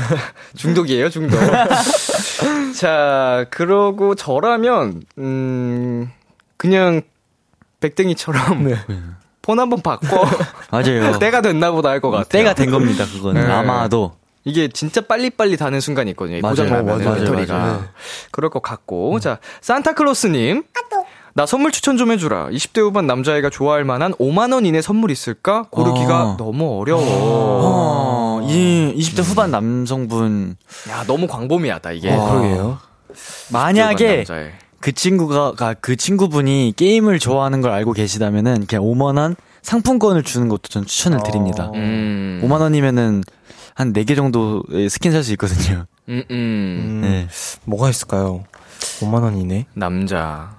[0.55, 1.37] 중독이에요, 중독.
[2.77, 6.11] 자, 그러고 저라면, 음,
[6.57, 7.01] 그냥,
[7.79, 8.75] 백댕이처럼, 네.
[9.41, 10.27] 폰 한번 바꿔.
[10.71, 11.17] 맞아요.
[11.19, 12.25] 때가 됐나 보다 할 것 같아요.
[12.29, 13.05] 때가 된 겁니다.
[13.05, 13.51] 그거는 네.
[13.51, 16.39] 아마도 이게 진짜 빨리빨리 다는 순간이 있거든요.
[16.41, 16.55] 맞아요.
[16.55, 17.19] 고장나면 맞아요.
[17.19, 17.57] 배터리가.
[17.57, 17.85] 맞아요.
[18.31, 19.19] 그럴 것 같고.
[19.19, 20.63] 자, 산타클로스님.
[21.39, 22.49] 나 선물 추천 좀 해주라.
[22.49, 25.67] 20대 후반 남자애가 좋아할 만한 5만원 이내 선물 있을까?
[25.71, 26.35] 고르기가 어.
[26.37, 27.01] 너무 어려워.
[27.01, 30.57] 어, 이 20대 후반 남성분
[30.89, 32.13] 야, 너무 광범위하다, 이게.
[32.13, 32.29] 와.
[32.29, 32.77] 그러게요.
[33.53, 34.25] 만약에.
[34.81, 40.49] 그 친구가 가- 그 친구분이 게임을 좋아하는 걸 알고 계시다면은 그냥 5만 원 상품권을 주는
[40.49, 41.71] 것도 전 추천을 드립니다.
[41.73, 42.41] 음.
[42.43, 43.23] 5만 원이면은
[43.75, 45.85] 한 4개 정도의 스킨 살 수 있거든요.
[46.09, 46.35] 음, 음.
[46.35, 47.27] 음, 네.
[47.63, 48.43] 뭐가 있을까요?
[48.99, 49.67] 5만 원이네.
[49.73, 50.58] 남자.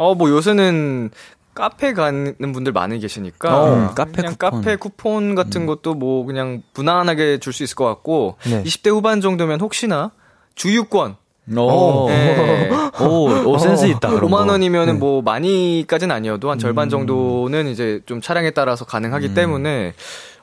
[0.00, 1.10] 어, 뭐 요새는
[1.54, 3.54] 카페 가는 분들 많이 계시니까.
[3.62, 4.50] 어, 카페 그냥 쿠폰.
[4.50, 8.36] 카페 쿠폰 같은 것도 뭐 그냥 무난하게 줄 수 있을 것 같고.
[8.46, 8.62] 네.
[8.62, 10.10] 20대 후반 정도면 혹시나
[10.54, 11.16] 주유권.
[11.56, 12.70] 오, 예.
[13.00, 14.08] 오, 오, 센스 있다.
[14.10, 14.52] 그런 5만 거.
[14.52, 14.98] 원이면은 네.
[15.00, 19.94] 뭐 많이까지는 아니어도 한 절반 정도는 이제 좀 차량에 따라서 가능하기 때문에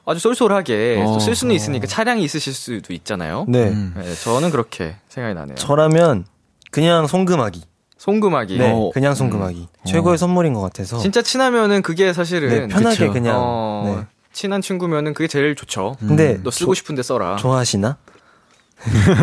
[0.05, 1.13] 아주 쏠쏠하게 어.
[1.13, 3.45] 또쓸 수는 있으니까 차량이 있으실 수도 있잖아요.
[3.47, 3.69] 네.
[3.69, 3.93] 음.
[3.97, 5.55] 네, 저는 그렇게 생각이 나네요.
[5.55, 6.25] 저라면
[6.71, 7.63] 그냥 송금하기.
[7.97, 8.57] 송금하기.
[8.59, 8.91] 네, 어.
[8.93, 9.67] 그냥 송금하기.
[9.85, 10.99] 최고의 선물인 것 같아서.
[10.99, 13.13] 진짜 친하면은 그게 사실은 네, 편하게 그쵸.
[13.13, 13.35] 그냥.
[13.39, 14.05] 어, 네.
[14.31, 15.95] 친한 친구면은 그게 제일 좋죠.
[15.99, 17.37] 근데 너 쓰고 싶은데 써라.
[17.37, 17.97] 좋아하시나?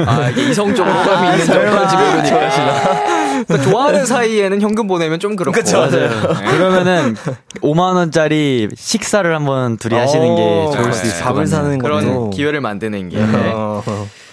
[0.06, 3.13] 아, 이게 이성적 호감이 있는 점까지 모르니까.
[3.46, 5.56] 그러니까 좋아하는 사이에는 현금 보내면 좀 그렇고.
[5.58, 6.08] 그쵸, 맞아요.
[6.10, 6.50] 네.
[6.50, 7.16] 그러면은
[7.60, 10.92] 5만 원짜리 식사를 한번 둘이 하시는 게 어, 좋을 네.
[10.92, 11.46] 수 있을 것 밥을 같네요.
[11.56, 12.30] 사는 그런 것도.
[12.30, 13.18] 기회를 만드는 게.
[13.20, 13.82] 어,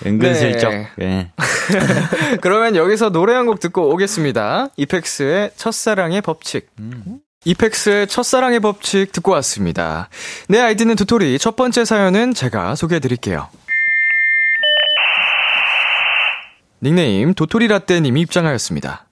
[0.06, 0.72] 은근슬쩍.
[0.72, 0.88] 네.
[0.98, 1.32] 네.
[2.42, 4.68] 그러면 여기서 노래 한 곡 듣고 오겠습니다.
[4.78, 6.68] 이펙스의 첫사랑의 법칙.
[7.44, 10.10] 이펙스의 첫사랑의 법칙 듣고 왔습니다.
[10.48, 11.40] 내 아이디는 도토리.
[11.40, 13.48] 첫 번째 사연은 제가 소개해 드릴게요.
[16.84, 19.06] 닉네임 도토리라떼님이 입장하였습니다.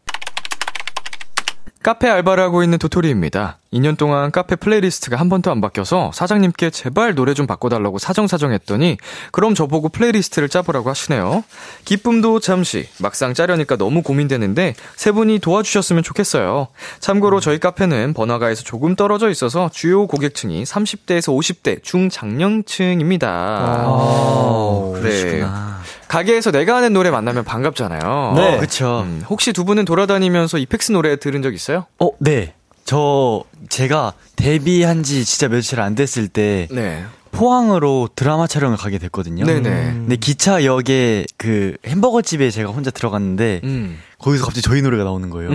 [1.82, 3.58] 카페 알바를 하고 있는 도토리입니다.
[3.72, 8.98] 2년 동안 카페 플레이리스트가 한 번도 안 바뀌어서 사장님께 제발 노래 좀 바꿔달라고 사정사정 했더니
[9.32, 11.44] 그럼 저보고 플레이리스트를 짜보라고 하시네요.
[11.86, 16.68] 기쁨도 잠시 막상 짜려니까 너무 고민되는데 세 분이 도와주셨으면 좋겠어요.
[17.00, 23.30] 참고로 저희 카페는 번화가에서 조금 떨어져 있어서 주요 고객층이 30대에서 50대 중장년층입니다.
[23.30, 25.02] 아, 그래.
[25.02, 25.79] 그러시구나.
[26.10, 28.34] 가게에서 내가 하는 노래 만나면 반갑잖아요.
[28.36, 28.58] 네.
[28.58, 29.04] 그쵸.
[29.06, 31.86] 음, 혹시 두 분은 돌아다니면서 이펙스 노래 들은 적 있어요?
[32.00, 32.56] 어, 네.
[32.84, 37.04] 저, 제가 데뷔한 지 진짜 며칠 안 됐을 때, 네.
[37.32, 39.45] 포항으로 드라마 촬영을 가게 됐거든요.
[39.45, 39.69] 네네.
[39.69, 44.00] 근데 기차역에 그 햄버거 집에 제가 혼자 들어갔는데, 음.
[44.17, 45.52] 거기서 갑자기 저희 노래가 나오는 거예요.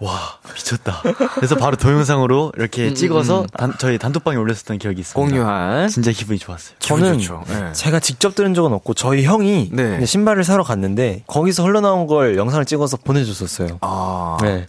[0.00, 1.02] 와, 미쳤다.
[1.34, 3.46] 그래서 바로 동영상으로 이렇게 음, 찍어서 음.
[3.48, 5.18] 단- 저희 단톡방에 올렸었던 기억이 있습니다.
[5.18, 5.88] 공유한.
[5.88, 6.76] 진짜 기분이 좋았어요.
[6.78, 7.42] 저는 좋죠.
[7.48, 7.72] 네.
[7.72, 10.06] 제가 직접 들은 적은 없고 저희 형이 네.
[10.06, 13.78] 신발을 사러 갔는데 거기서 흘러나온 걸 영상을 찍어서 보내줬었어요.
[13.80, 14.36] 아.
[14.40, 14.66] 네,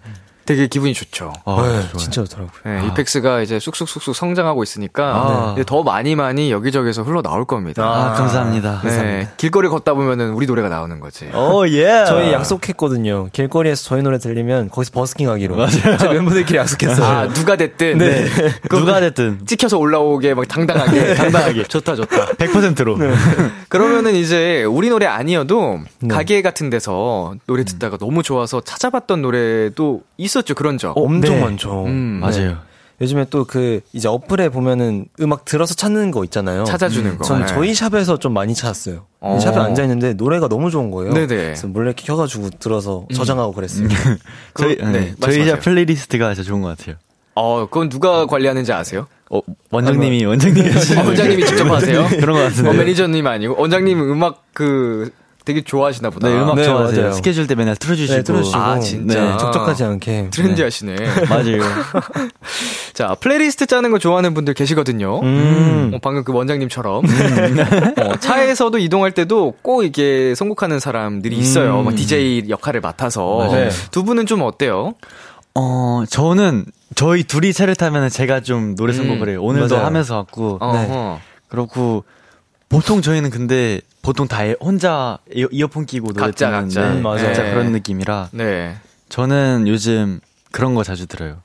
[0.50, 1.32] 되게 기분이 좋죠.
[1.46, 1.98] 아, 네.
[2.00, 2.50] 진짜 좋더라고요.
[2.66, 5.54] 네, 이펙스가 이제 쑥쑥쑥쑥 성장하고 있으니까 아.
[5.54, 7.84] 이제 더 많이 많이 여기저기서 흘러 나올 겁니다.
[7.84, 8.82] 아, 감사합니다.
[8.84, 11.30] 네, 길거리 걷다 보면은 우리 노래가 나오는 거지.
[11.36, 12.04] 오, 예.
[12.10, 13.30] 저희 약속했거든요.
[13.32, 15.68] 길거리에서 저희 노래 들리면 거기서 버스킹 하기로.
[16.00, 17.06] 저희 멤버들끼리 약속했어요.
[17.06, 18.26] 아, 누가 됐든 네.
[18.72, 19.46] 누가 됐든.
[19.46, 21.62] 찍혀서 올라오게 막 당당하게 당당하게.
[21.66, 22.26] 좋다 좋다.
[22.38, 22.98] 100%로.
[23.70, 26.08] 그러면은 이제 우리 노래 아니어도 네.
[26.08, 30.98] 가게 같은 데서 노래 듣다가 너무 좋아서 찾아봤던 노래도 있었죠 그런 적.
[30.98, 31.42] 엄청 네.
[31.42, 31.86] 많죠.
[31.86, 32.58] 음, 맞아요.
[33.02, 36.66] 요즘에 또 그 이제 어플에 보면은 음악 들어서 찾는 거 있잖아요.
[36.66, 37.24] 찾아주는 거.
[37.24, 37.46] 전 네.
[37.46, 39.06] 저희 샵에서 좀 많이 찾았어요.
[39.22, 39.40] 어.
[39.40, 41.14] 샵에 앉아 있는데 노래가 너무 좋은 거예요.
[41.14, 41.28] 네네.
[41.28, 43.88] 그래서 몰래 켜가지고 들어서 저장하고 그랬어요.
[44.58, 45.46] 저희, 그- 네, 네, 저희.
[45.48, 46.96] 샵 플레이리스트가 진짜 좋은 것 같아요.
[47.36, 49.08] 어, 그건 누가 관리하는지 아세요?
[49.30, 52.08] 어, 원장님이, 원장님이 하시는 어, 원장님이 직접 하세요?
[52.20, 52.70] 그런 것 같은데.
[52.70, 55.12] 어, 매니저님 아니고 원장님 음악 그
[55.46, 56.28] 되게 좋아하시나 보다.
[56.28, 57.02] 네, 음악 네, 좋아하세요.
[57.02, 57.14] 맞아요.
[57.14, 58.18] 스케줄 때 맨날 틀어주시고.
[58.18, 58.58] 네, 틀어주시고.
[58.60, 59.32] 아, 진짜?
[59.32, 60.28] 네, 적적하지 않게.
[60.32, 60.96] 트렌디하시네.
[61.28, 61.62] 맞아요.
[62.94, 65.22] 자, 플레이리스트 짜는 거 좋아하는 분들 계시거든요.
[65.22, 65.92] 음.
[65.94, 71.82] 어, 방금 그 원장님처럼 어, 차에서도 이동할 때도 꼭 이게 선곡하는 사람들이 있어요.
[71.82, 73.70] 막 DJ 역할을 맡아서 맞아요.
[73.90, 74.94] 두 분은 좀 어때요?
[75.60, 79.44] 어, 저는 저희 둘이 차를 타면 제가 좀 노래 선곡을 해요.
[79.44, 79.86] 오늘도 맞아요.
[79.86, 80.58] 하면서 왔고.
[80.62, 81.20] 어허.
[81.50, 82.06] 그렇고
[82.70, 86.94] 보통 저희는 근데 보통 다 혼자 이어, 이어 폰 끼고 노래 각자, 듣는데 각자.
[86.94, 87.18] 음, 맞아요.
[87.26, 87.52] 진짜 네.
[87.52, 88.78] 그런 느낌이라 네.
[89.10, 91.42] 저는 요즘 그런 거 자주 들어요.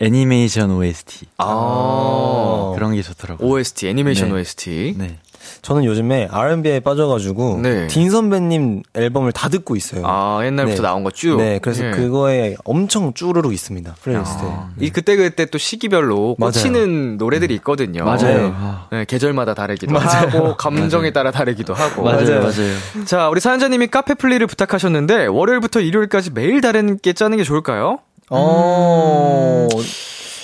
[0.00, 2.72] 애니메이션 OST 아.
[2.74, 3.46] 그런 게 좋더라고요.
[3.48, 4.34] OST 애니메이션 네.
[4.36, 4.94] OST.
[4.96, 5.18] 네.
[5.64, 7.86] 저는 요즘에 R&B에 빠져가지고 네.
[7.86, 10.02] 딘 선배님 앨범을 다 듣고 있어요.
[10.04, 10.82] 아 옛날부터 네.
[10.82, 11.38] 나온 거 쭉.
[11.38, 11.90] 네, 그래서 예.
[11.90, 13.94] 그거에 엄청 쭈루룩 있습니다.
[14.02, 14.46] 플레이리스트에.
[14.46, 16.52] 아, 이 그때 그때 또 시기별로 맞아요.
[16.52, 18.04] 꽂히는 노래들이 있거든요.
[18.04, 18.54] 맞아요.
[18.90, 18.98] 네.
[18.98, 22.02] 네, 계절마다 다르기도 하고 감정에 따라 다르기도 하고.
[22.02, 22.40] 맞아요, 맞아요.
[22.42, 23.04] 맞아요.
[23.06, 28.00] 자, 우리 사연자님이 카페 플리를 부탁하셨는데 월요일부터 일요일까지 매일 다른 게 짜는 게 좋을까요?
[28.28, 29.66] 어,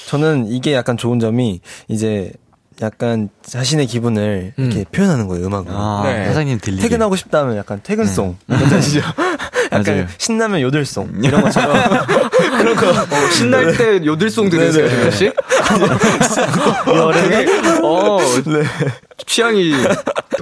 [0.07, 2.33] 저는 이게 약간 좋은 점이 이제
[2.83, 4.65] 약간 자신의 기분을 음.
[4.65, 5.75] 이렇게 표현하는 거예요, 음악으로.
[5.77, 6.25] 아, 네.
[6.27, 6.83] 사장님 들리게.
[6.83, 8.37] 퇴근하고 싶다면 약간 퇴근송.
[8.47, 9.01] 뭔지 아시죠?
[9.73, 10.07] 약간 맞아요.
[10.19, 11.21] 신나면 요들송.
[11.23, 11.77] 이런 것처럼.
[12.59, 12.91] 그런 거.
[12.91, 14.97] 어, 신날 때 요들송 들으세요, 네네.
[14.97, 15.33] 준현 씨?
[17.13, 17.47] 되게,
[17.83, 18.19] 어,
[19.27, 19.73] 취향이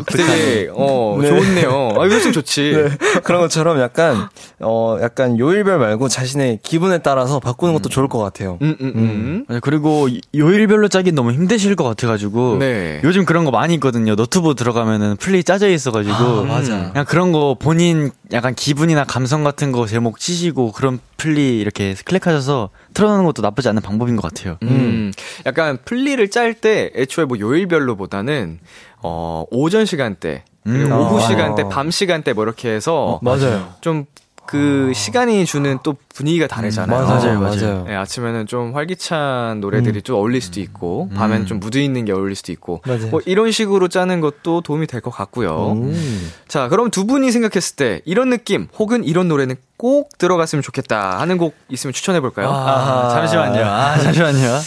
[0.07, 1.29] 되게, 어, 네.
[1.29, 1.95] 좋네요.
[1.99, 2.73] 아, 요들송 좋지.
[2.75, 3.21] 네.
[3.23, 4.29] 그런 것처럼 약간,
[4.61, 8.59] 어, 약간 요일별 말고 자신의 기분에 따라서 바꾸는 것도 좋을 것 같아요.
[8.63, 9.45] 음, 음, 음.
[9.49, 9.61] 맞아요.
[9.61, 13.01] 그리고 요일별로 짜긴 너무 힘드실 것 같아가지고 네.
[13.05, 14.17] 요즘 그런 거 많이 있거든요.
[14.17, 16.91] 노트북 들어가면은 플리 짜져 있어가지고 아, 맞아.
[16.93, 22.71] 그냥 그런 거 본인 약간 기분이나 감성 같은 거 제목 치시고 그런 플리 이렇게 클릭하셔서
[22.95, 24.57] 틀어놓는 것도 나쁘지 않은 방법인 것 같아요.
[24.63, 25.13] 음,
[25.47, 28.59] 약간 플리를 짤 때 애초에 뭐 요일별로보다는
[29.03, 31.01] 어 오전 시간대 그리고 음.
[31.01, 31.27] 오후 아.
[31.27, 33.73] 시간대, 밤 시간대 뭐 이렇게 해서 맞아요.
[33.81, 34.05] 좀
[34.49, 36.99] 그 시간이 주는 또 분위기가 다르잖아요.
[37.01, 37.57] 음, 맞아요, 맞아요.
[37.61, 37.85] 맞아요.
[37.87, 42.35] 네, 아침에는 좀 활기찬 노래들이 좀 어울릴 수도 있고 밤에는 좀 무드 있는 게 어울릴
[42.35, 43.09] 수도 있고 맞아요.
[43.09, 45.73] 뭐 이런 식으로 짜는 것도 도움이 될 것 같고요.
[45.73, 46.31] 음.
[46.49, 51.37] 자, 그럼 두 분이 생각했을 때 이런 느낌 혹은 이런 노래는 꼭 들어갔으면 좋겠다 하는
[51.39, 52.49] 곡 있으면 추천해 볼까요?
[52.51, 53.65] 아, 잠시만요.
[53.65, 54.59] 아, 잠시만요.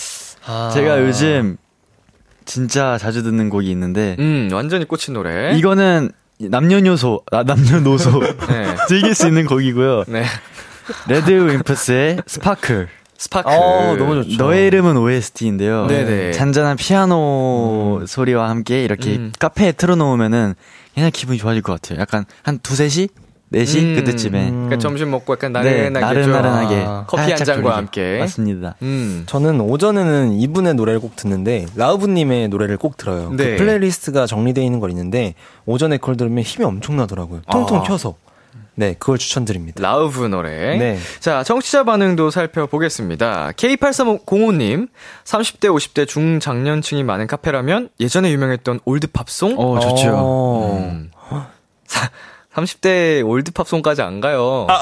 [0.74, 1.58] 제가 요즘
[2.46, 5.56] 진짜 자주 듣는 곡이 있는데 음, 완전히 꽂힌 노래.
[5.58, 6.12] 이거는
[6.50, 8.76] 남녀노소, 아, 남녀노소 네.
[8.88, 10.06] 즐길 수 있는 곡이고요.
[10.08, 10.24] 네.
[11.08, 12.90] RADWIMPS의 Sparkle.
[13.18, 13.50] Sparkle.
[13.50, 14.44] 어, 너무 좋죠.
[14.44, 15.86] 너의 이름은 OST인데요.
[15.86, 16.32] 네네.
[16.32, 19.32] 잔잔한 피아노 소리와 함께 이렇게 음.
[19.38, 20.56] 카페에 틀어놓으면은
[20.96, 22.00] 그냥 기분이 좋아질 것 같아요.
[22.02, 23.10] 약간 한 두세 시?
[23.52, 23.96] 네시 음.
[23.96, 24.50] 그때쯤에.
[24.50, 26.84] 그러니까 점심 먹고 약간 네, 나른하게 좀 나른나른하게.
[26.88, 27.76] 아, 커피 한 잔과.
[27.76, 28.20] 함께.
[28.20, 28.76] 맞습니다.
[28.82, 29.24] 음.
[29.26, 33.30] 저는 오전에는 이분의 노래를 꼭 듣는데 Lauv님의 노래를 꼭 들어요.
[33.36, 33.52] 네.
[33.52, 35.36] 그 playlist가 정리되어 있는 걸 있는데
[35.66, 37.42] 오전에 그걸 들으면 힘이 엄청나더라고요.
[37.52, 37.84] 통통 아.
[37.84, 38.16] 튀어서.
[38.74, 39.82] 네, 그걸 추천드립니다.
[39.82, 40.78] Lauv 노래.
[40.78, 40.98] 네.
[41.20, 43.52] 자, 청취자 반응도 살펴보겠습니다.
[43.58, 44.88] K8305님,
[45.26, 49.56] 30대, 50대 중장년층이 많은 카페라면 예전에 유명했던 old 팝송?
[49.60, 50.14] 어, 좋죠.
[50.16, 50.78] 어.
[50.80, 51.12] 음.
[52.54, 54.68] 사- 30대 old 팝송까지 안 가요.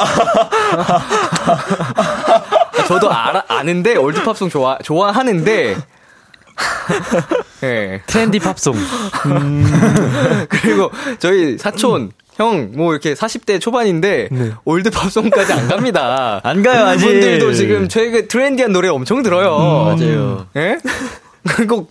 [2.87, 5.75] 저도 알아, 아는데, old 팝송 좋아, 좋아하는데,
[7.63, 8.01] 예.
[8.07, 8.73] 트렌디 팝송.
[10.49, 14.29] 그리고 저희 사촌, 형, 뭐 이렇게 40대 초반인데,
[14.65, 16.41] old 팝송까지 안 갑니다.
[16.43, 17.05] 안 가요, 아직.
[17.05, 19.57] 분들도 지금 최근 trendy한 노래 엄청 들어요.
[19.59, 20.47] 맞아요.
[20.55, 20.79] 예?
[21.55, 21.89] 그리고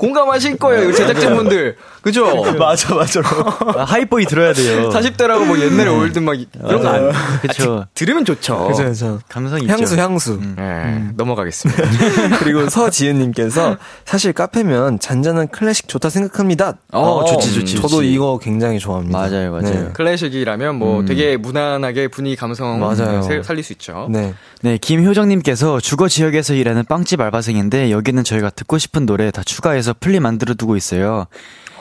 [0.00, 1.76] 공감하실 거예요, 제작진분들.
[2.00, 2.42] 그죠?
[2.58, 3.20] 맞아, 맞아.
[3.76, 4.88] 아, Hype Boy 들어야 돼요.
[4.88, 7.84] 40대라고 뭐 옛날에 old 막 이런 거 안, 그쵸.
[7.94, 8.68] 들으면 좋죠.
[8.68, 9.20] 그죠, 그죠.
[9.28, 9.70] 감성 있죠.
[9.70, 10.40] 향수, 향수.
[10.58, 11.82] 예, 넘어가겠습니다.
[12.40, 16.78] 그리고 서지은님께서 사실 카페면 잔잔한 클래식 좋다 생각합니다.
[16.92, 18.10] 어, 좋지, 좋지, 저도 좋지.
[18.14, 19.18] 이거 굉장히 좋아합니다.
[19.18, 19.92] 맞아요, 맞아요.
[19.92, 23.20] 클래식이라면 뭐 되게 무난하게 분위기 감성 맞아요.
[23.20, 24.08] 살- 살릴 수 있죠.
[24.10, 24.32] 네.
[24.62, 30.20] 네, 김효정님께서 주거 지역에서 일하는 빵집 알바생인데 여기는 저희가 듣고 싶은 노래 다 추가해서 플리
[30.20, 31.26] 만들어 두고 있어요.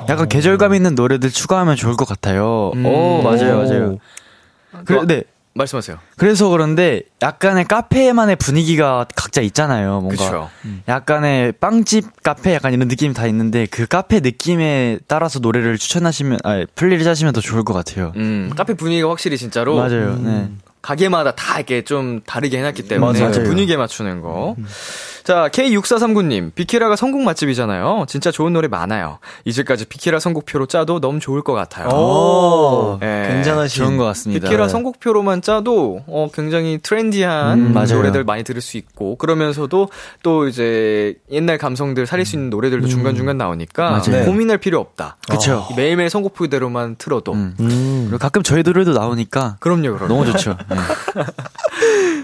[0.07, 2.71] 약간 계절감 있는 노래들 추가하면 좋을 것 같아요.
[2.73, 3.97] 오, 맞아요, 맞아요.
[4.85, 5.23] 그래, 네.
[5.55, 5.97] 말씀하세요.
[6.15, 9.99] 그래서 그런데 약간의 카페만의 분위기가 각자 있잖아요.
[9.99, 10.49] 뭔가 그쵸.
[10.87, 16.65] 약간의 빵집 카페 약간 이런 느낌이 다 있는데 그 카페 느낌에 따라서 노래를 추천하시면 아
[16.75, 18.13] 플리를 짜시면 더 좋을 것 같아요.
[18.15, 20.15] 음, 카페 분위기가 확실히 진짜로 맞아요.
[20.21, 20.49] 네.
[20.81, 23.31] 가게마다 다 이렇게 좀 다르게 해놨기 때문에 맞아요.
[23.43, 24.55] 분위기에 맞추는 거.
[25.23, 28.05] 자, K6439님, 비키라가 선곡 맛집이잖아요.
[28.07, 29.19] 진짜 좋은 노래 많아요.
[29.45, 31.89] 이제까지 비키라 선곡표로 짜도 너무 좋을 것 같아요.
[31.89, 33.27] 오, 예.
[33.29, 33.83] 굉장하신.
[33.83, 34.47] 좋은 것 같습니다.
[34.47, 34.69] 비키라 네.
[34.69, 37.73] 선곡표로만 짜도 어, 굉장히 trendy한 음.
[37.73, 39.89] 노래들 많이 들을 수 있고 그러면서도
[40.23, 44.01] 또 이제 옛날 감성들 살릴 수 있는 노래들도 중간중간 나오니까 맞아요.
[44.11, 44.25] 네.
[44.25, 45.17] 고민할 필요 없다.
[45.29, 45.67] 그쵸.
[45.71, 47.55] 이 매일매일 선곡표대로만 틀어도 음.
[47.59, 48.05] 음.
[48.07, 50.07] 그리고 가끔 저희 노래도 나오니까 그럼요, 그럼요.
[50.07, 50.57] 너무 좋죠.
[50.69, 50.77] 네.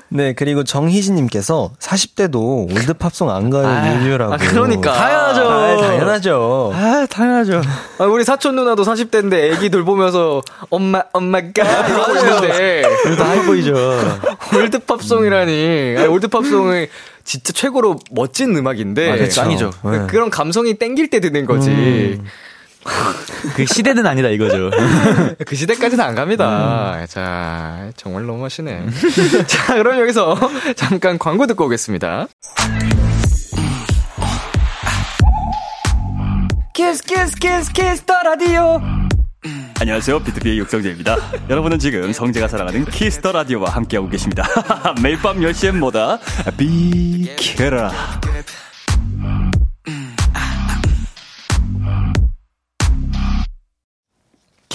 [0.09, 4.33] 네, 그리고 정희진님께서 40대도 올드팝송 안 가요, 아, 유유라고.
[4.33, 4.93] 아, 그러니까.
[4.93, 5.41] 당연하죠.
[5.49, 6.71] 아, 당연하죠.
[6.73, 7.61] 아, 당연하죠.
[7.97, 11.47] 아, 우리 사촌 누나도 40대인데 애기 돌보면서 엄마 엄마가
[11.87, 13.73] 이러고 있는데 그래도 하이보이죠.
[14.55, 16.87] old 팝송이라니 아니, old 팝송은
[17.23, 19.71] 진짜 최고로 멋진 음악인데 맞아요, 짱이죠.
[19.85, 20.05] 네.
[20.07, 22.21] 그런 감성이 땡길 때 듣는 거지
[23.55, 24.69] 그 시대는 아니다 이거죠.
[25.45, 28.85] 그 시대까지는 안 갑니다 자 정말 너무하시네
[29.47, 30.37] 자 그럼 여기서
[30.75, 32.27] 잠깐 광고 듣고 오겠습니다
[36.73, 38.81] Kiss Kiss Kiss Kiss the Radio.
[39.79, 40.19] 안녕하세요.
[40.23, 41.15] BTOB의 육성재입니다.
[41.49, 44.43] 여러분은 지금 성재가 사랑하는 Kiss the Radio와 함께하고 계십니다.
[45.01, 46.19] 매일 밤 10시엔 뭐다?
[46.57, 47.91] 비키라.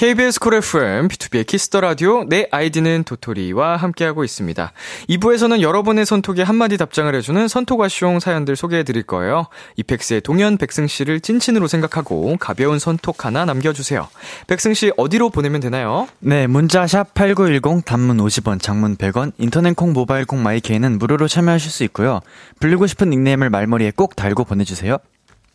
[0.00, 4.72] KBS 쿨 FM, B2B의 키스터 라디오, 내 아이디는 도토리와 함께하고 있습니다.
[5.10, 9.48] 2부에서는 여러분의 선톡에 한마디 답장을 해주는 선톡하쇼 사연들 소개해 드릴 거예요.
[9.76, 14.08] EPEX의 동현 백승 씨를 찐친으로 생각하고 가벼운 선톡 하나 남겨주세요.
[14.46, 16.08] 백승 씨 어디로 보내면 되나요?
[16.20, 21.28] 네, 문자 샵 #8910 단문 50원, 장문 100원, 인터넷 콩, 모바일 콩, my K는 무료로
[21.28, 22.20] 참여하실 수 있고요.
[22.58, 24.96] 불리고 싶은 닉네임을 말머리에 꼭 달고 보내주세요.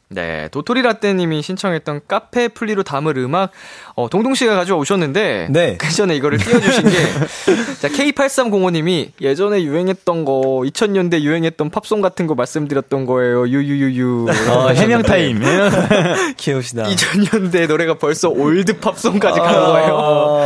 [0.07, 3.49] 네, 도토리 라떼님이 신청했던 카페 플리로 담을 음악,
[3.97, 5.77] 어, 동동 씨가 가져오셨는데, 네.
[5.77, 6.97] 그 전에 이거를 띄워주신 게,
[7.79, 13.47] 자, K8305님이 예전에 유행했던 거, 2000년대 유행했던 팝송 같은 거 말씀드렸던 거예요.
[13.47, 14.27] 유유유유.
[14.49, 15.39] 어, 해명 타임.
[16.35, 16.83] 귀여우시다.
[16.83, 20.41] 2000년대 노래가 벌써 old 팝송까지 간 거예요.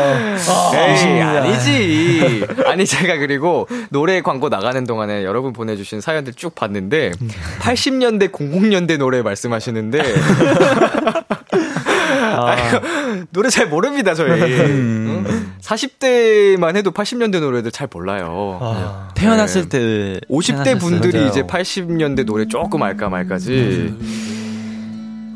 [0.76, 2.46] 에이, 아니지.
[2.68, 7.14] 아니, 제가 그리고 노래 광고 나가는 동안에 여러분 보내주신 사연들 쭉 봤는데,
[7.62, 10.04] 80년대, 00년대 노래 말씀하시는데,
[12.48, 14.30] 아유, 노래 잘 모릅니다, 저희.
[14.32, 15.26] 응?
[15.62, 18.60] 40대만 해도 80년대 노래들 잘 몰라요.
[19.16, 19.70] 태어났을 네.
[19.70, 20.78] 때 50대 태어나셨어요.
[20.80, 21.30] 분들이 맞아요.
[21.30, 23.96] 이제 80년대 노래 조금 알까 말까지.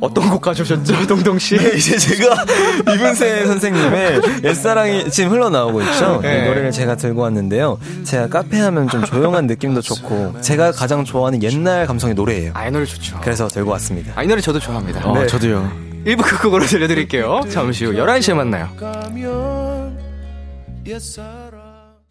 [0.04, 1.56] 어떤 곡 가져오셨죠, 동동 씨?
[1.58, 2.36] 네, 이제 제가
[2.94, 6.20] 이분세 선생님의 옛사랑이 지금 흘러나오고 있죠.
[6.22, 6.46] 이 네.
[6.46, 7.80] 노래를 제가 들고 왔는데요.
[8.04, 12.52] 제가 카페 하면 좀 조용한 느낌도 좋고 제가 가장 좋아하는 옛날 감성의 노래예요.
[12.54, 13.18] 아, 이 노래 좋죠.
[13.22, 14.12] 그래서 들고 왔습니다.
[14.18, 15.08] 아, 이 노래 저도 좋아합니다.
[15.08, 15.26] 어, 네.
[15.26, 15.93] 저도요.
[16.06, 17.42] 1부 끝곡으로 들려드릴게요.
[17.50, 18.70] 잠시 후 11시에 만나요.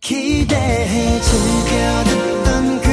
[0.00, 2.91] 기대해 즐겨 듣던 그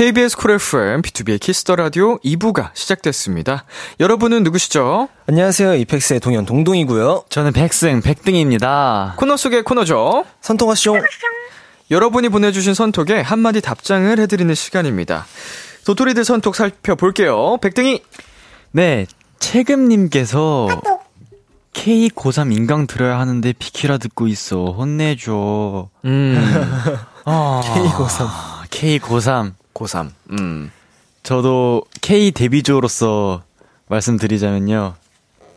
[0.00, 3.64] KBS 쿨 FM, B2B의 키스터 라디오 2부가 시작됐습니다.
[4.00, 5.10] 여러분은 누구시죠?
[5.28, 5.74] 안녕하세요.
[5.74, 7.24] EPEX의 동현 동동이고요.
[7.28, 9.16] 저는 백승, 백등입니다.
[9.18, 10.24] 코너 속의 코너죠.
[10.40, 10.96] 선톡하쇼.
[11.90, 15.26] 여러분이 보내주신 선톡에 한마디 답장을 해드리는 시간입니다.
[15.84, 17.58] 도토리들 선톡 살펴볼게요.
[17.58, 18.02] 백등이
[18.70, 19.06] 네,
[19.38, 20.80] 채금님께서
[21.74, 24.64] K 고3 인강 들어야 하는데 비키라 듣고 있어.
[24.64, 25.90] 혼내줘.
[26.06, 26.80] 음,
[27.26, 28.28] 아, K 고3.
[28.70, 29.59] K 고3.
[29.74, 30.10] 고3.
[30.32, 30.70] 음.
[31.22, 33.42] 저도 K 데뷔조로서
[33.88, 34.94] 말씀드리자면요.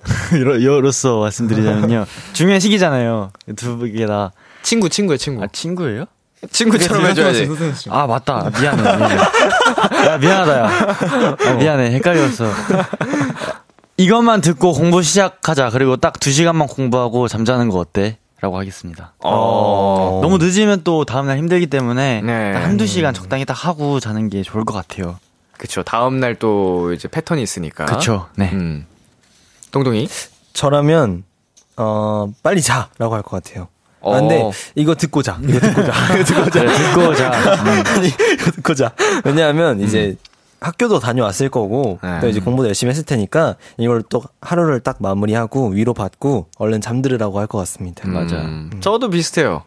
[0.63, 2.05] 여로서 말씀드리자면요.
[2.33, 3.31] 중요한 시기잖아요.
[3.55, 4.31] 두개 다.
[4.61, 5.43] 친구, 친구야, 친구.
[5.43, 6.05] 아, 친구예요?
[6.51, 7.49] 친구처럼 해줘야지.
[7.89, 8.49] 아, 맞다.
[8.59, 8.81] 미안해.
[8.81, 9.15] 미안해.
[9.15, 11.37] 야, 미안하다, 야.
[11.47, 11.91] 아, 미안해.
[11.91, 12.45] 헷갈렸어.
[13.97, 15.69] 이것만 듣고 공부 시작하자.
[15.69, 18.17] 그리고 딱 두 시간만 공부하고 잠자는 거 어때?
[18.41, 19.13] 라고 하겠습니다.
[19.23, 20.12] 어.
[20.33, 22.53] 너무 늦으면 또 다음날 힘들기 때문에 네.
[22.53, 25.17] 딱 한두 시간 적당히 딱 하고 자는 게 좋을 것 같아요.
[25.57, 25.83] 그쵸.
[25.83, 27.85] 다음날 또 이제 패턴이 있으니까.
[27.85, 28.27] 그쵸.
[28.35, 28.49] 네.
[28.53, 28.85] 음.
[29.71, 30.07] 동동이?
[30.53, 31.23] 저라면,
[31.77, 33.67] 어, 빨리 자 라고 할 것 같아요.
[34.01, 34.15] 어.
[34.15, 34.41] 아, 근데
[34.75, 35.39] 이거 듣고 자.
[35.47, 35.93] 이거 듣고 자.
[36.17, 36.65] 이거 듣고 자.
[36.65, 37.31] 듣고 자.
[37.63, 37.83] 음.
[37.95, 38.91] 아니, 이거 듣고 자.
[39.23, 40.15] 왜냐하면 이제
[40.61, 42.19] 학교도 다녀왔을 거고 네.
[42.21, 47.39] 또 이제 공부도 열심히 했을 테니까 이걸 또 하루를 딱 마무리하고 위로 받고 얼른 잠들으라고
[47.39, 48.07] 할 것 같습니다.
[48.07, 48.37] 맞아.
[48.37, 48.71] 음.
[48.79, 49.63] 저도 비슷해요.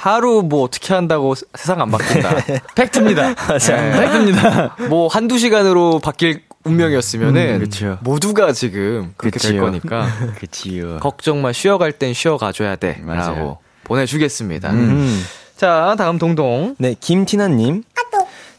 [0.00, 2.36] 하루 뭐 어떻게 한다고 세- 세상 안 바뀐다.
[2.74, 3.28] 팩트입니다.
[3.58, 4.00] 네.
[4.00, 4.76] 팩트입니다.
[4.90, 7.96] 뭐 한두 시간으로 바뀔 운명이었으면은 음, 그쵸.
[8.02, 9.62] 모두가 지금 그렇게 될 그치요.
[9.62, 10.06] 거니까
[10.38, 10.98] 그치요.
[11.00, 13.34] 걱정 마 쉬어갈 땐 쉬어가 줘야 돼 맞아요.
[13.36, 14.70] 라고 보내주겠습니다.
[14.72, 15.22] 음.
[15.56, 17.82] 자 다음 동동 네, 김티나님.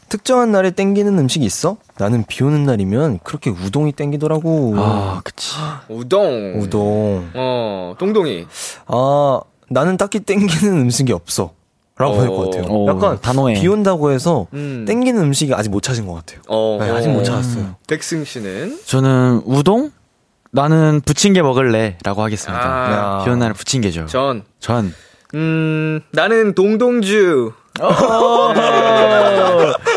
[0.08, 1.76] 특정한 날에 땡기는 음식이 있어?
[1.98, 4.72] 나는 비 오는 날이면 그렇게 우동이 땡기더라고.
[4.78, 5.54] 아, 그치.
[5.90, 7.28] 우동 우동.
[7.34, 8.46] 어 동동이
[8.86, 9.40] 아,
[9.70, 11.52] 나는 딱히 땡기는 음식이 없어.
[11.96, 12.62] 라고 할 것 같아요.
[12.72, 13.54] 오, 약간 단호해.
[13.60, 14.84] 비 온다고 해서 음.
[14.86, 16.40] 땡기는 음식이 아직 못 찾은 것 같아요.
[16.46, 17.74] 어, 네, 아직 못 찾았어요.
[17.88, 19.90] 백승 씨는 저는 우동?
[20.52, 21.98] 나는 부침개 먹을래.
[22.04, 22.62] 라고 하겠습니다.
[22.64, 23.24] 아.
[23.24, 24.06] 비 오는 날은 부침개죠.
[24.06, 24.94] 전 전.
[25.34, 27.52] 음, 나는 동동주.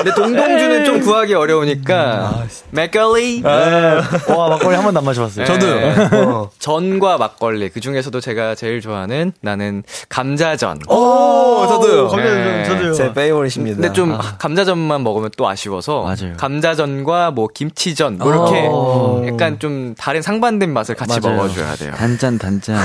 [0.04, 5.46] 근데 동동주는 좀 구하기 어려우니까 맥걸리 와, 막걸리 한 번도 안 마셔봤어요.
[5.46, 6.08] 저도요.
[6.14, 6.50] 어.
[6.60, 10.80] 전과 막걸리 그 중에서도 제가 제일 좋아하는 나는 감자전.
[10.90, 12.16] 오, 저도요.
[12.16, 12.64] 네.
[12.66, 12.94] 저도요.
[12.94, 13.76] 제 페이보릿입니다.
[13.82, 16.36] 근데 좀 감자전만 먹으면 또 아쉬워서 맞아요.
[16.38, 19.24] 감자전과 뭐 김치전 뭐 이렇게 오.
[19.28, 21.38] 약간 좀 다른 상반된 맛을 같이 맞아요.
[21.38, 21.94] 먹어줘야 돼요.
[21.96, 22.78] 단짠, 단짠.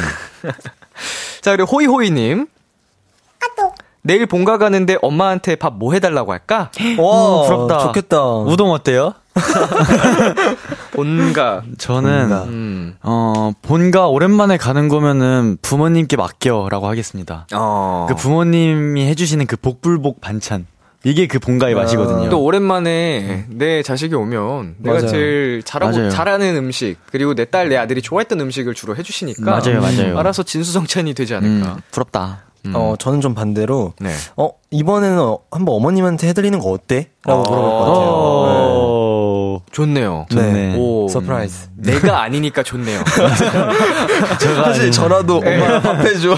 [1.40, 2.46] 자 그리고 호이호이님.
[4.06, 6.70] 내일 본가 가는데 엄마한테 밥 뭐 해달라고 할까?
[6.98, 7.78] 와, 음, 부럽다.
[7.80, 8.22] 좋겠다.
[8.46, 9.12] 우동 어때요?
[10.92, 11.62] 본가.
[11.78, 12.44] 저는, 본가.
[12.44, 12.96] 음.
[13.02, 17.46] 어, 본가 오랜만에 가는 거면은 부모님께 맡겨라고 하겠습니다.
[17.54, 18.06] 어.
[18.08, 20.66] 그 부모님이 해주시는 그 복불복 반찬.
[21.04, 22.30] 이게 그 본가의 맛이거든요.
[22.30, 25.08] 또 오랜만에 내 자식이 오면 내가 맞아요.
[25.08, 26.10] 제일 잘하고 맞아요.
[26.10, 30.18] 잘하는 음식 그리고 내 딸 내 아들이 좋아했던 음식을 주로 해주시니까 맞아요, 맞아요.
[30.18, 31.76] 알아서 진수성찬이 되지 음, 않을까.
[31.92, 32.45] 부럽다.
[32.66, 32.72] 음.
[32.74, 34.10] 어, 저는 좀 반대로, 네.
[34.36, 37.08] 어, 이번에는 어, 한번 어머님한테 해드리는 거 어때?
[37.24, 37.44] 라고 어.
[37.50, 38.10] 물어볼 것 같아요.
[38.12, 39.62] 오.
[39.72, 40.26] 좋네요.
[40.30, 40.36] 네.
[40.36, 40.76] 좋네.
[40.78, 41.68] 오, surprise.
[41.76, 43.00] 내가 아니니까 좋네요.
[44.64, 46.36] 사실 저라도 엄마 밥 해줘.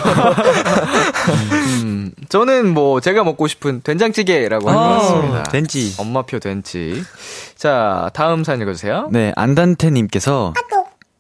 [1.83, 5.43] 음, 저는 뭐 제가 먹고 싶은 된장찌개라고 할것 같습니다.
[5.45, 5.95] 된지.
[5.99, 7.03] 엄마표 된지.
[7.57, 9.09] 자, 다음 사연 읽어주세요.
[9.11, 10.53] 네, 안단테님께서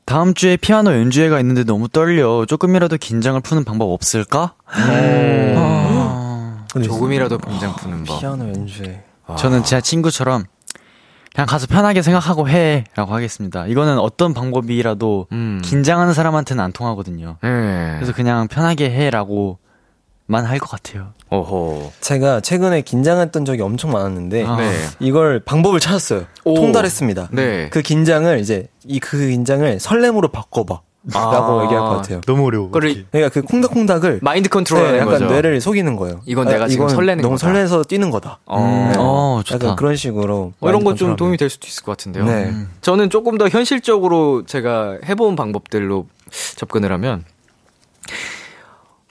[0.08, 2.46] 다음 주에 피아노 연주회가 있는데 너무 떨려.
[2.46, 4.54] 조금이라도 긴장을 푸는 방법 없을까?
[4.66, 8.18] 아, 조금이라도 긴장 푸는 법.
[8.18, 9.04] 피아노 연주회.
[9.36, 10.44] 저는 제 친구처럼
[11.34, 13.66] 그냥 가서 편하게 생각하고 해라고 하겠습니다.
[13.66, 15.60] 이거는 어떤 방법이라도 음.
[15.62, 17.36] 긴장하는 사람한테는 안 통하거든요.
[17.42, 17.96] 네.
[17.96, 19.58] 그래서 그냥 편하게 해라고
[20.30, 21.14] 만 할 것 같아요.
[21.30, 21.90] 오호.
[22.02, 24.56] 제가 최근에 긴장했던 적이 엄청 많았는데, 아.
[24.56, 24.70] 네.
[25.00, 26.24] 이걸 방법을 찾았어요.
[26.44, 26.54] 오.
[26.54, 27.28] 통달했습니다.
[27.32, 27.68] 네.
[27.70, 30.80] 그 긴장을 이제, 이 그 긴장을 설렘으로 바꿔봐.
[31.14, 31.64] 라고 아.
[31.64, 32.20] 얘기할 것 같아요.
[32.26, 32.66] 너무 어려워.
[32.70, 35.26] 그걸 그러니까 그 콩닥콩닥을 마인드 컨트롤하는 네, 약간 거죠.
[35.26, 36.20] 뇌를 속이는 거예요.
[36.26, 37.46] 이건 내가 지금 이건 설레는 너무 거다.
[37.46, 38.40] 설레서 뛰는 거다.
[38.44, 38.58] 어.
[38.62, 38.94] 음, 네.
[38.98, 39.64] 어, 좋다.
[39.64, 40.52] 약간 그런 식으로.
[40.60, 41.16] 어, 이런 거 마인드 좀.
[41.16, 42.24] 도움이 될 수도 있을 것 같은데요.
[42.26, 42.44] 네.
[42.50, 42.68] 음.
[42.82, 46.08] 저는 조금 더 현실적으로 제가 해본 방법들로
[46.56, 47.24] 접근을 하면,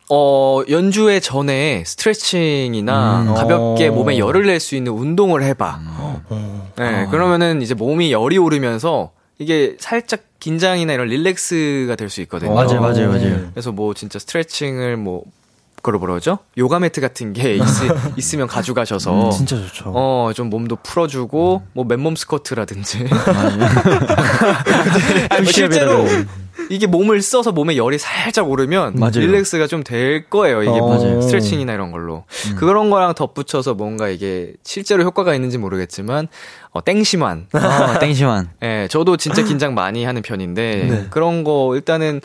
[0.09, 3.33] 어, 연주회 전에 스트레칭이나 음.
[3.35, 3.91] 가볍게 어.
[3.91, 5.79] 몸에 열을 낼 수 있는 운동을 해봐.
[6.29, 6.71] 어.
[6.77, 12.53] 네, 그러면은 이제 몸이 열이 오르면서 이게 살짝 긴장이나 이런 릴렉스가 될 수 있거든요.
[12.53, 13.49] 맞아요, 맞아요, 맞아요.
[13.51, 15.23] 그래서 뭐 진짜 스트레칭을 뭐,
[15.77, 16.39] 그걸 뭐라 그러죠?
[16.57, 17.61] 요가 매트 같은 게 있,
[18.33, 19.25] 으면 가져가셔서.
[19.27, 19.91] 음, 진짜 좋죠.
[19.93, 23.05] 어, 좀 몸도 풀어주고, 뭐, 맨몸 스쿼트라든지.
[25.29, 26.05] 아니, 뭐 실제로,
[26.69, 29.11] 이게 몸을 써서 몸에 열이 살짝 오르면 맞아요.
[29.19, 30.63] 릴렉스가 좀 될 거예요.
[30.63, 30.87] 이게 어.
[30.87, 31.21] 맞아요.
[31.21, 32.25] 스트레칭이나 이런 걸로.
[32.57, 36.27] 그런 거랑 덧붙여서 뭔가 이게 실제로 효과가 있는지 모르겠지만
[36.71, 37.47] 어, 땡심환.
[37.53, 38.49] 어, 땡시만.
[38.63, 41.07] 예, 저도 진짜 긴장 많이 하는 편인데 네.
[41.09, 42.21] 그런 거 일단은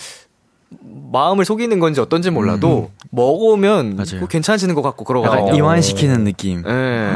[1.12, 4.20] 마음을 속이는 건지 어떤지 몰라도 먹으면 맞아요.
[4.20, 5.54] 뭐 괜찮아지는 것 같고 그러거든요.
[5.56, 6.64] 이완시키는 느낌.
[6.66, 7.12] 예.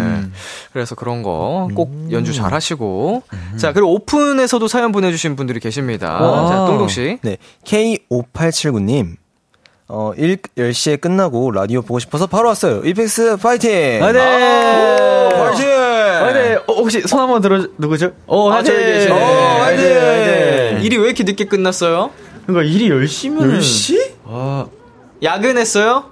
[0.73, 3.23] 그래서 그런 거 꼭 연주 잘 하시고.
[3.57, 6.21] 자, 그리고 오픈에서도 사연 보내주신 분들이 계십니다.
[6.21, 6.49] 와.
[6.49, 7.19] 자, 똥똥씨.
[7.23, 7.39] 네.
[7.65, 9.17] K5879님.
[9.89, 12.83] 어, 일 10시에 끝나고 라디오 보고 싶어서 바로 왔어요.
[12.85, 14.03] 이펙스 파이팅!
[14.03, 15.29] 아, 네.
[15.33, 15.69] 파이팅!
[15.71, 16.57] 아, 네.
[16.67, 18.11] 어, 혹시 손 한번 들어, 누구죠?
[18.27, 18.55] 어, 아.
[18.55, 18.75] 어, 화이팅!
[18.75, 19.07] 네.
[20.83, 22.11] 일이 왜 이렇게 늦게 끝났어요?
[22.47, 23.59] 그러니까 일이 10시면.
[23.59, 24.13] 10시?
[24.27, 24.67] 아,
[25.23, 26.05] 야근했어요?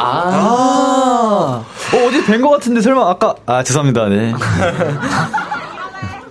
[0.00, 3.34] 아, 어, 어디 뵌 것 같은데 설마 아까.
[3.46, 4.06] 아, 죄송합니다.
[4.08, 4.32] 네.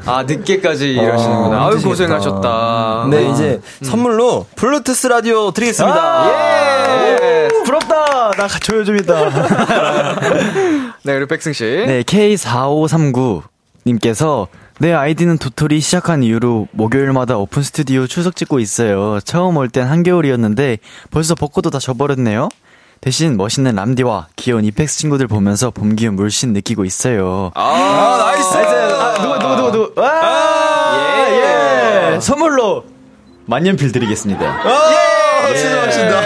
[0.06, 1.68] 아, 늦게까지 일하시는구나.
[1.68, 1.82] 아유.
[1.82, 3.08] 고생하셨다.
[3.12, 6.28] 네, 이제 선물로 블루투스 라디오 드리겠습니다.
[6.30, 7.48] 예!
[7.66, 8.32] 부럽다!
[8.32, 9.30] 나 줘요 좀 이따.
[11.04, 11.66] 네, 그리고 백승 씨.
[11.66, 13.42] 네, K4539
[13.86, 14.48] 님께서
[14.80, 19.20] 내 아이디는 도토리 시작한 이후로 목요일마다 오픈 스튜디오 출석 찍고 있어요.
[19.22, 20.78] 처음 올 땐 한겨울이었는데
[21.10, 22.50] 벌써 벚꽃도 다 져버렸네요.
[23.02, 27.52] 대신 멋있는 람디와 귀여운 이펙스 친구들 보면서 봄 기운 물씬 느끼고 있어요.
[27.56, 28.58] 아, nice!
[28.58, 30.02] 아, 누구 누구 누구 누구?
[30.02, 32.14] 아, 예.
[32.16, 32.20] 예.
[32.20, 32.86] 선물로
[33.46, 34.62] 만년필 드리겠습니다.
[34.66, 35.92] 예!
[35.92, 36.22] 진짜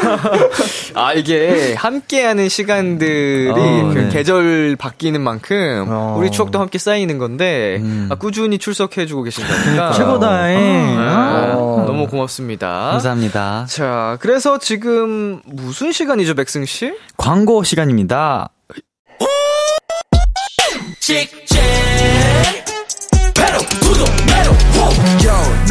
[0.94, 4.08] 아, 이게 함께하는 시간들이 어, 그 네.
[4.10, 6.16] 계절 바뀌는 만큼 어.
[6.18, 8.08] 우리 추억도 함께 쌓이는 건데 음.
[8.10, 9.92] 아, 꾸준히 출석해주고 계신다니까.
[9.92, 10.98] 최고다잉.
[10.98, 11.84] 아, 어.
[11.86, 12.90] 너무 고맙습니다.
[12.92, 13.66] 감사합니다.
[13.68, 16.92] 자, 그래서 지금 무슨 시간이죠, 백승 씨?
[17.16, 18.50] 광고 시간입니다.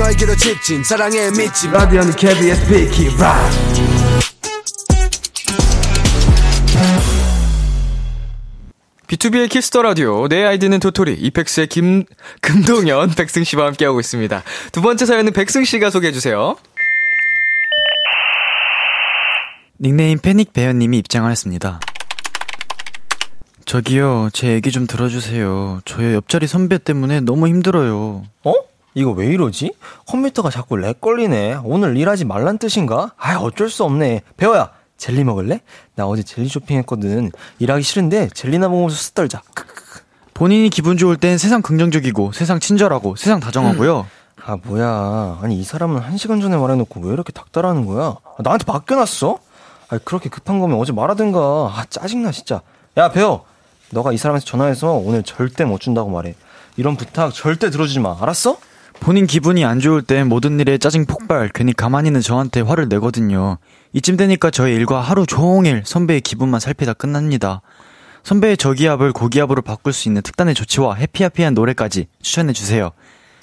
[0.10, 3.50] 너에게로 직진 사랑에 미친 라디오는 KBS 비키라
[9.10, 12.04] BTOB의 키스 더 라디오 내 아이디는 도토리 이펙스의 김
[12.42, 14.44] 금동현 백승 씨와 함께 하고 있습니다.
[14.72, 16.56] 두 번째 사연은 백승 씨가 소개해 주세요.
[19.82, 21.80] 닉네임 패닉 배현 님이 입장하였습니다.
[23.66, 25.82] 저기요, 제 얘기 좀 들어주세요.
[25.86, 28.24] 저의 옆자리 선배 때문에 너무 힘들어요.
[28.44, 28.54] 어?
[28.94, 29.74] 이거 왜 이러지?
[30.06, 31.62] 컴퓨터가 자꾸 lag 걸리네.
[31.64, 33.14] 오늘 일하지 말란 뜻인가?
[33.18, 34.22] 아, 어쩔 수 없네.
[34.38, 34.70] 배원아
[35.00, 35.62] 젤리 먹을래?
[35.96, 37.32] 나 어제 젤리 쇼핑했거든.
[37.58, 39.42] 일하기 싫은데 젤리나 먹으면서 수다 떨자.
[40.36, 44.06] 본인이 기분 좋을 땐 세상 긍정적이고, 세상 친절하고, 세상 다정하고요.
[44.46, 45.40] 아, 뭐야.
[45.42, 48.16] 아니, 이 사람은 한 시간 전에 말해놓고 왜 이렇게 닥달하는 거야?
[48.24, 49.40] 아, 나한테 맡겨놨어?
[49.90, 51.40] 아, 그렇게 급한 거면 어제 말하든가.
[51.40, 52.62] 아, 짜증나, 진짜.
[52.98, 53.46] 야, 배원.
[53.92, 56.36] 너가 이 사람한테 전화해서 오늘 절대 못 준다고 말해.
[56.78, 58.16] 이런 부탁 절대 들어주지 마.
[58.22, 58.58] 알았어?
[59.00, 63.58] 본인 기분이 안 좋을 땐 모든 일에 짜증 폭발, 괜히 가만히 있는 저한테 화를 내거든요.
[63.94, 67.62] 이쯤 되니까 저의 일과 하루 종일 선배의 기분만 살피다 끝납니다.
[68.24, 72.92] 선배의 저기압을 고기압으로 바꿀 수 있는 특단의 조치와 해피해피한 노래까지 추천해주세요.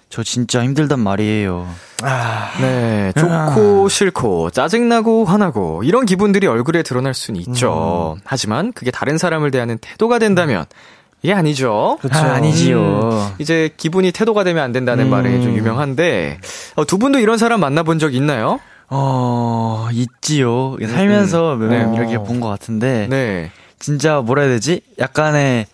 [0.08, 1.66] 저 진짜 힘들단 말이에요.
[2.60, 8.16] 네, 좋고 싫고 짜증나고 화나고 이런 기분들이 얼굴에 드러날 수는 있죠.
[8.24, 10.64] 하지만 그게 다른 사람을 대하는 태도가 된다면
[11.22, 11.98] 이게 아니죠.
[12.00, 12.14] 그쵸.
[12.18, 13.32] 아, 아니지요.
[13.38, 16.38] 이제 기분이 태도가 되면 안 된다는 말이 좀 유명한데
[16.76, 18.60] 어, 두 분도 이런 사람 만나본 적 있나요?
[18.88, 20.76] 어, 있지요.
[20.86, 21.78] 살면서 몇 네.
[21.84, 23.50] 명 이렇게 본 것 같은데, 네,
[23.80, 24.82] 진짜 뭐라 해야 되지?
[25.00, 25.66] 약간의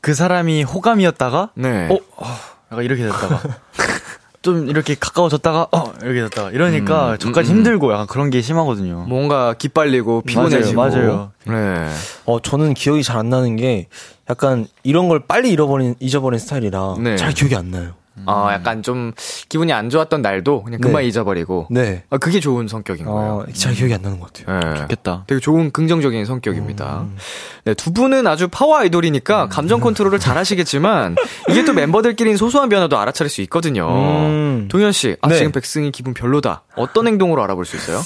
[0.00, 1.86] 그 사람이 호감이었다가, 네.
[1.88, 2.26] 어, 어,
[2.72, 3.40] 약간 이렇게 됐다가,
[4.42, 9.04] 좀 이렇게 가까워졌다가, 어, 이렇게 됐다가, 이러니까 음, 저까지 음, 힘들고 약간 그런 게 심하거든요.
[9.08, 11.88] 뭔가 기빨리고 피곤해지고 맞아요, 네.
[12.24, 13.86] 어, 저는 기억이 잘 안 나는 게
[14.28, 17.16] 약간 이런 걸 빨리 잃어버린, 잊어버린 스타일이라 네.
[17.16, 17.94] 잘 기억이 안 나요.
[18.24, 19.12] 아, 약간 좀
[19.48, 21.08] 기분이 안 좋았던 날도 그냥 금방 네.
[21.08, 21.66] 잊어버리고.
[21.70, 22.02] 네.
[22.10, 23.32] 아, 그게 좋은 성격인 거예요.
[23.32, 24.58] 어, 잘 기억이 안 나는 것 같아요.
[24.60, 24.80] 네.
[24.80, 25.24] 좋겠다.
[25.26, 27.00] 되게 좋은 긍정적인 성격입니다.
[27.02, 27.16] 음.
[27.64, 31.16] 네, 두 분은 아주 파워 아이돌이니까 감정 컨트롤을 잘 하시겠지만
[31.50, 33.88] 이게 또 멤버들끼리는 소소한 변화도 알아차릴 수 있거든요.
[33.90, 34.68] 음.
[34.70, 35.36] 동현 씨, 아, 네.
[35.36, 36.62] 지금 백승이 기분 별로다.
[36.76, 38.00] 어떤 행동으로 알아볼 수 있어요?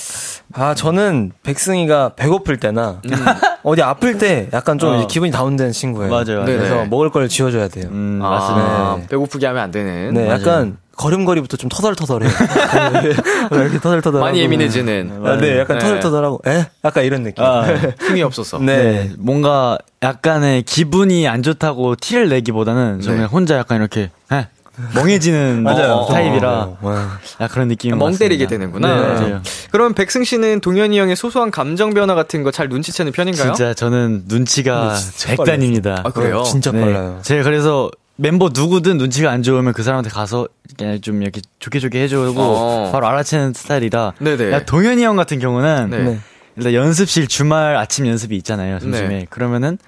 [0.52, 3.10] 아, 저는 백승이가 배고플 때나 음.
[3.62, 5.06] 어디 아플 때 약간 좀 어.
[5.06, 6.10] 기분이 다운되는 친구예요.
[6.10, 6.44] 맞아요, 맞아요.
[6.46, 6.88] 그래서 네네.
[6.88, 7.86] 먹을 걸 지어줘야 돼요.
[7.90, 9.08] 음, 아, 맞습니다.
[9.08, 10.14] 배고프게 하면 안 되 는.
[10.14, 10.40] 네, 맞아요.
[10.40, 12.30] 약간 걸음걸이부터 좀 터덜터덜해요.
[13.52, 14.20] 이렇게 터덜터덜.
[14.20, 15.22] 많이 예민해지는.
[15.24, 15.84] 아, 네, 약간 네.
[15.84, 16.66] 터덜터덜하고, 에?
[16.84, 17.42] 약간 이런 느낌.
[17.44, 17.64] 아,
[18.06, 18.58] 힘이 없어서.
[18.58, 18.64] 네.
[18.76, 23.24] 네, 뭔가 약간의 기분이 안 좋다고 티를 내기보다는 저는 네.
[23.24, 24.48] 혼자 약간 이렇게 에,
[24.94, 26.06] 멍해지는 맞아요.
[26.10, 27.08] 타입이라 어, 어.
[27.40, 28.46] 약 그런 느낌인 것멍 때리게.
[28.46, 28.88] 되는구나.
[28.94, 29.42] 네, 맞아요.
[29.70, 33.52] 그럼 백승 씨는 동현이 형의 소소한 감정 변화 같은 거 잘 눈치채는 편인가요?
[33.54, 34.94] 진짜 저는 눈치가
[35.26, 36.02] 백단입니다.
[36.04, 36.42] 아, 그래요?
[36.44, 36.80] 진짜 네.
[36.80, 37.18] 빨라요.
[37.22, 37.90] 제가 그래서
[38.20, 40.46] 멤버 누구든 눈치가 안 좋으면 그 사람한테 가서
[40.76, 42.90] 그냥 좀 이렇게 좋게 좋게 해주고 어.
[42.92, 44.12] 바로 알아채는 스타일이라.
[44.18, 44.52] 네네.
[44.52, 46.02] 야, 동현이 형 같은 경우는 네.
[46.02, 46.20] 네.
[46.56, 48.78] 일단 연습실 주말 아침 연습이 있잖아요.
[48.78, 49.08] 점심에.
[49.08, 49.26] 네.
[49.30, 49.78] 그러면은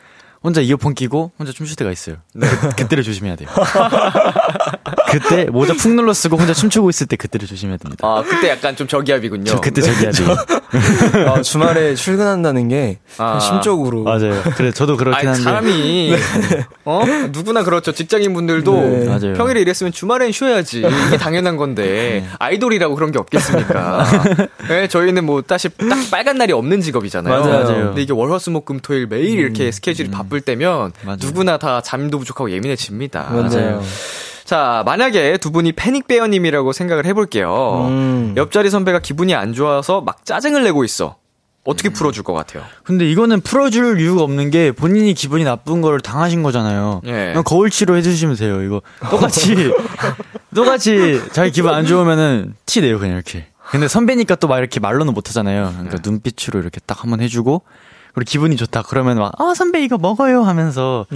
[0.43, 2.16] 혼자 이어폰 끼고 혼자 춤출 때가 있어요.
[2.34, 2.49] 네.
[2.49, 3.49] 그, 그때를 조심해야 돼요.
[5.11, 8.07] 그때 모자 푹 눌러 쓰고 혼자 춤추고 있을 때 그때를 조심해야 됩니다.
[8.07, 9.45] 아, 그때 약간 좀 저기압이군요.
[9.45, 10.36] 저 그때 저기 해야 돼요.
[11.28, 13.38] 아, 주말에 출근한다는 게 아.
[13.38, 14.43] 심적으로 맞아요.
[14.57, 15.43] 그래 저도 그렇긴 아니, 한데.
[15.43, 16.16] 사람이
[16.86, 19.05] 어 누구나 그렇죠 직장인 분들도 네.
[19.07, 19.34] 맞아요.
[19.34, 24.07] 평일에 일했으면 주말엔 쉬어야지 이게 당연한 건데 아이돌이라고 그런 게 없겠습니까?
[24.68, 27.40] 네, 저희는 뭐 다시 딱 빨간 날이 없는 직업이잖아요.
[27.45, 27.66] 맞아요.
[27.88, 31.18] 근데 이게 월화수목금토일 매일 이렇게 스케줄이 바쁠 때면 맞아요.
[31.20, 33.28] 누구나 다 잠도 부족하고 예민해집니다.
[33.30, 33.83] 맞아요.
[34.45, 37.87] 자, 만약에 두 분이 패닉베어님이라고 생각을 해볼게요.
[37.91, 38.35] 음.
[38.39, 41.16] 옆자리 선배가 기분이 안 좋아서 막 짜증을 내고 있어.
[41.64, 42.64] 어떻게 풀어줄 것 같아요?
[42.83, 47.03] 근데 이거는 풀어줄 이유가 없는 게 본인이 기분이 나쁜 걸 당하신 거잖아요.
[47.05, 47.11] 예.
[47.12, 48.62] 그냥 거울 치료 해주시면 돼요.
[48.62, 48.80] 이거
[49.11, 49.55] 똑같이
[50.55, 53.47] 똑같이 자기 기분 안 좋으면은 티 내요 그냥 이렇게.
[53.70, 55.70] 근데 선배니까 또 막 이렇게 말로는 못 하잖아요.
[55.74, 57.62] 그러니까 눈빛으로 이렇게 딱 한번 해주고
[58.14, 61.06] 그리고 기분이 좋다 그러면 막 아 선배 이거 먹어요 하면서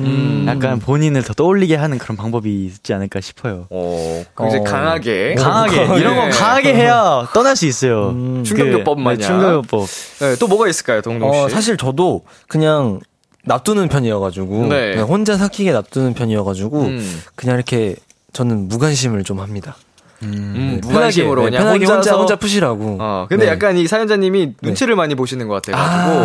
[0.47, 3.67] 약간 본인을 더 떠올리게 하는 그런 방법이 있지 않을까 싶어요.
[3.71, 4.65] 어, 굉장히 어.
[4.65, 5.35] 강하게.
[5.35, 6.31] 강하게 이런 거 네.
[6.31, 8.11] 강하게 해야 떠날 수 있어요.
[8.11, 8.45] 음.
[8.45, 9.19] 충격요법 그, 마냥.
[9.21, 9.87] 네, 충격요법.
[10.21, 11.39] 네, 또 뭐가 있을까요, 동동 씨?
[11.39, 13.01] 어, 사실 저도 그냥
[13.45, 14.93] 놔두는 편이어가지고 네.
[14.93, 17.23] 그냥 혼자 삭히게 놔두는 편이어가지고 음.
[17.35, 17.97] 그냥 이렇게
[18.33, 19.77] 저는 무관심을 좀 합니다.
[20.23, 22.99] 음, 네, 무관심으로 편하게, 네, 그냥 편하게 혼자서 혼자 혼자 푸시라고.
[23.01, 23.53] 어, 근데 네.
[23.53, 26.17] 약간 이 사연자님이 눈치를 많이 보시는 것 같아가지고.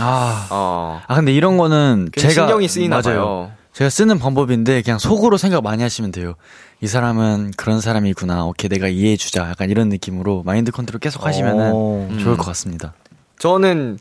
[0.00, 1.00] 아, 어.
[1.06, 3.18] 아 근데 이런 거는 제가 신경이 쓰이나 맞아요.
[3.20, 3.52] 봐요.
[3.72, 6.34] 제가 쓰는 방법인데 그냥 속으로 생각 많이 하시면 돼요.
[6.80, 8.44] 이 사람은 그런 사람이구나.
[8.46, 9.48] 오케이 내가 이해해 주자.
[9.48, 12.08] 약간 이런 느낌으로 마인드 컨트롤 계속 하시면은 어.
[12.20, 12.92] 좋을 것 같습니다.
[13.38, 13.98] 저는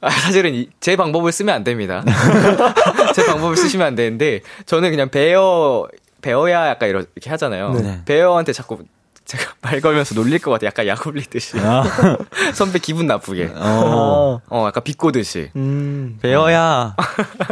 [0.00, 2.02] 아, 사실은 이- 제 방법을 쓰면 안 됩니다.
[3.14, 5.86] 제 방법을 쓰시면 안 되는데 저는 그냥 배어
[6.22, 7.72] 배어야 약간 이렇게 하잖아요.
[7.74, 8.00] 네.
[8.06, 8.78] 배어한테 자꾸
[9.24, 10.66] 제가 말 걸면서 놀릴 것 같아.
[10.66, 11.56] 약간 약 올리듯이.
[12.54, 13.52] 선배 기분 나쁘게.
[13.54, 14.40] 어.
[14.48, 15.50] 어, 약간 비꼬듯이.
[15.56, 16.18] 음.
[16.22, 16.96] 배어야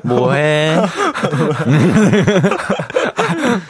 [0.03, 0.77] 뭐해?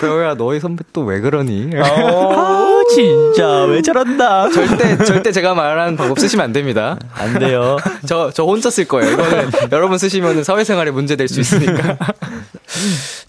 [0.01, 1.71] 배어야 너희 선배 또 왜 그러니?
[1.83, 4.51] 아 진짜 왜 저런다.
[4.51, 6.99] 절대 절대 제가 말하는 방법 쓰시면 안 됩니다.
[7.15, 7.77] 안 돼요.
[8.07, 9.13] 저, 저 혼자 쓸 거예요.
[9.13, 11.97] 이거는 여러분 쓰시면 사회생활에 문제 될 수 있으니까.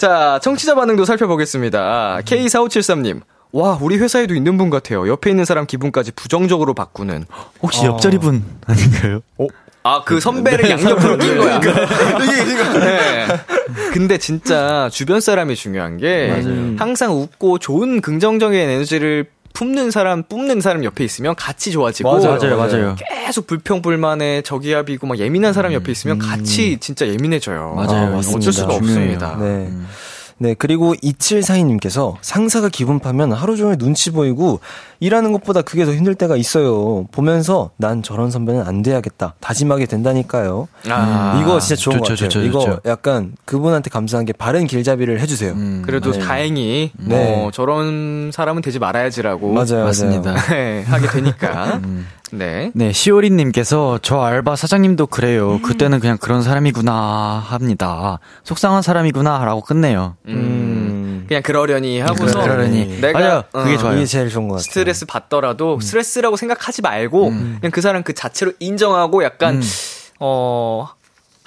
[0.02, 2.22] 자, 청취자 반응도 살펴보겠습니다.
[2.26, 3.22] K4573님.
[3.52, 5.08] 와, 우리 회사에도 있는 분 같아요.
[5.08, 7.26] 옆에 있는 사람 기분까지 부정적으로 바꾸는.
[7.62, 9.20] 혹시 옆자리 분 아닌가요?
[9.84, 11.60] 아, 그 선배를 양옆으로 낀 거야.
[12.80, 13.28] 네.
[13.94, 16.32] 근데 진짜 주변 사람이 중요한 게
[16.80, 22.96] 항상 웃고 좋은 긍정적인 에너지를 품는 사람, 뿜는 사람 옆에 있으면 같이 좋아지고 맞아요, 맞아요.
[23.26, 27.74] 계속 불평불만에 저기압이고 막 예민한 사람 옆에 있으면 같이 진짜 예민해져요.
[27.76, 28.16] 맞아요.
[28.16, 28.52] 어쩔 맞습니다.
[28.52, 28.78] 수가 중요해요.
[28.78, 29.38] 없습니다.
[29.40, 29.70] 네.
[30.42, 34.60] 네, 그리고 2742님께서 상사가 기분 파면 하루 종일 눈치 보이고
[35.00, 37.06] 일하는 것보다 그게 더 힘들 때가 있어요.
[37.12, 39.36] 보면서 난 저런 선배는 안 돼야겠다.
[39.40, 40.68] 다짐하게 된다니까요.
[40.90, 42.30] 아, 이거 진짜 좋은 좋죠, 것 같아요.
[42.30, 42.80] 좋죠, 이거 좋죠.
[42.88, 45.52] 약간 그분한테 감사한 게 바른 길잡이를 해주세요.
[45.52, 46.18] 음, 그래도 네.
[46.18, 47.46] 다행히 네.
[47.46, 50.32] 어, 저런 사람은 되지 말아야지라고 맞아요, 맞습니다.
[50.32, 50.46] 맞아요.
[50.50, 51.80] 네, 하게 되니까.
[52.32, 52.72] 네.
[52.74, 55.60] 네, 시오리님께서 저 알바 사장님도 그래요.
[55.62, 58.20] 그때는 그냥 그런 사람이구나 합니다.
[58.44, 60.16] 속상한 사람이구나라고 끝내요.
[60.28, 63.00] 음, 그냥 그러려니 하고서 그러려니.
[63.02, 63.44] 내가 맞아요.
[63.52, 63.98] 그게 어, 좋아요.
[63.98, 64.64] 이게 제일 좋은 것 같아요.
[64.64, 69.62] 스트레스 받더라도 스트레스라고 생각하지 말고 그냥 그 사람 그 자체로 인정하고 약간 음.
[70.20, 70.90] 어.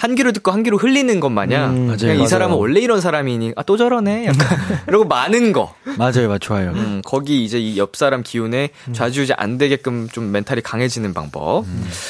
[0.05, 2.29] 한 귀로 듣고 한 귀로 흘리는 것 마냥 음, 맞아요, 그냥 이 맞아요.
[2.29, 6.73] 사람은 원래 이런 사람이니 아 또 저러네 약간 이러고 많은 거 맞아요, 맞 좋아요.
[6.73, 11.65] 음, 거기 이제 이 옆 사람 기운에 좌지우지 안 되게끔 좀 멘탈이 강해지는 방법.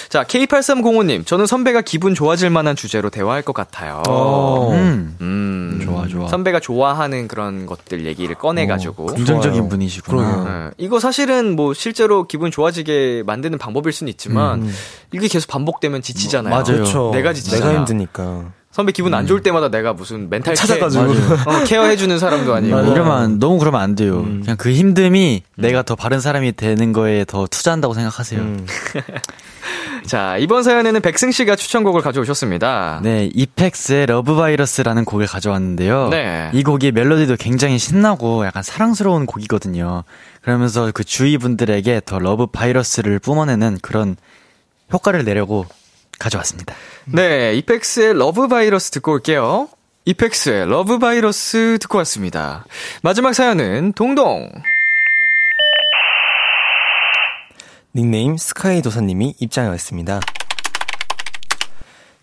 [0.08, 4.02] 자, K8305님, 저는 선배가 기분 좋아질 만한 주제로 대화할 것 같아요.
[4.08, 4.70] 어.
[4.72, 6.28] 음, 음, 좋아, 좋아.
[6.28, 9.06] 선배가 좋아하는 그런 것들 얘기를 꺼내가지고.
[9.06, 9.68] 긍정적인 좋아요.
[9.68, 10.70] 분이시구나.
[10.70, 14.74] 예, 이거 사실은 뭐 실제로 기분 좋아지게 만드는 방법일 수는 있지만 음.
[15.12, 16.50] 이게 계속 반복되면 지치잖아요.
[16.52, 16.64] 맞아요.
[16.64, 17.10] 그렇죠.
[17.12, 17.83] 내가 지치잖아.
[17.84, 18.52] 내가 힘드니까.
[18.70, 21.06] 선배 기분 안 좋을 때마다 내가 무슨 멘탈 찾아가지고.
[21.12, 22.74] 케어, 어, 케어해주는 사람도 아니고.
[22.74, 22.90] 맞아요.
[22.90, 24.22] 이러면 너무 그러면 안 돼요.
[24.22, 28.40] 그냥 그 힘듦이 내가 더 바른 사람이 되는 거에 더 투자한다고 생각하세요.
[28.40, 28.66] 음.
[30.06, 33.00] 자, 이번 사연에는 백승 씨가 추천곡을 가져오셨습니다.
[33.04, 36.08] 네, 이펙스의 러브 바이러스라는 곡을 가져왔는데요.
[36.10, 36.50] 네.
[36.52, 40.02] 이 곡이 멜로디도 굉장히 신나고 약간 사랑스러운 곡이거든요.
[40.42, 44.16] 그러면서 그 주위 분들에게 더 러브 바이러스를 뿜어내는 그런
[44.92, 45.64] 효과를 내려고
[46.18, 46.74] 가져왔습니다.
[47.06, 49.68] 네, 이펙스의 Love Virus 듣고 올게요.
[50.06, 52.64] 이펙스의 Love Virus 듣고 왔습니다.
[53.02, 54.50] 마지막 사연은 동동.
[57.94, 60.20] 닉네임 스카이 도사님이 입장해 왔습니다.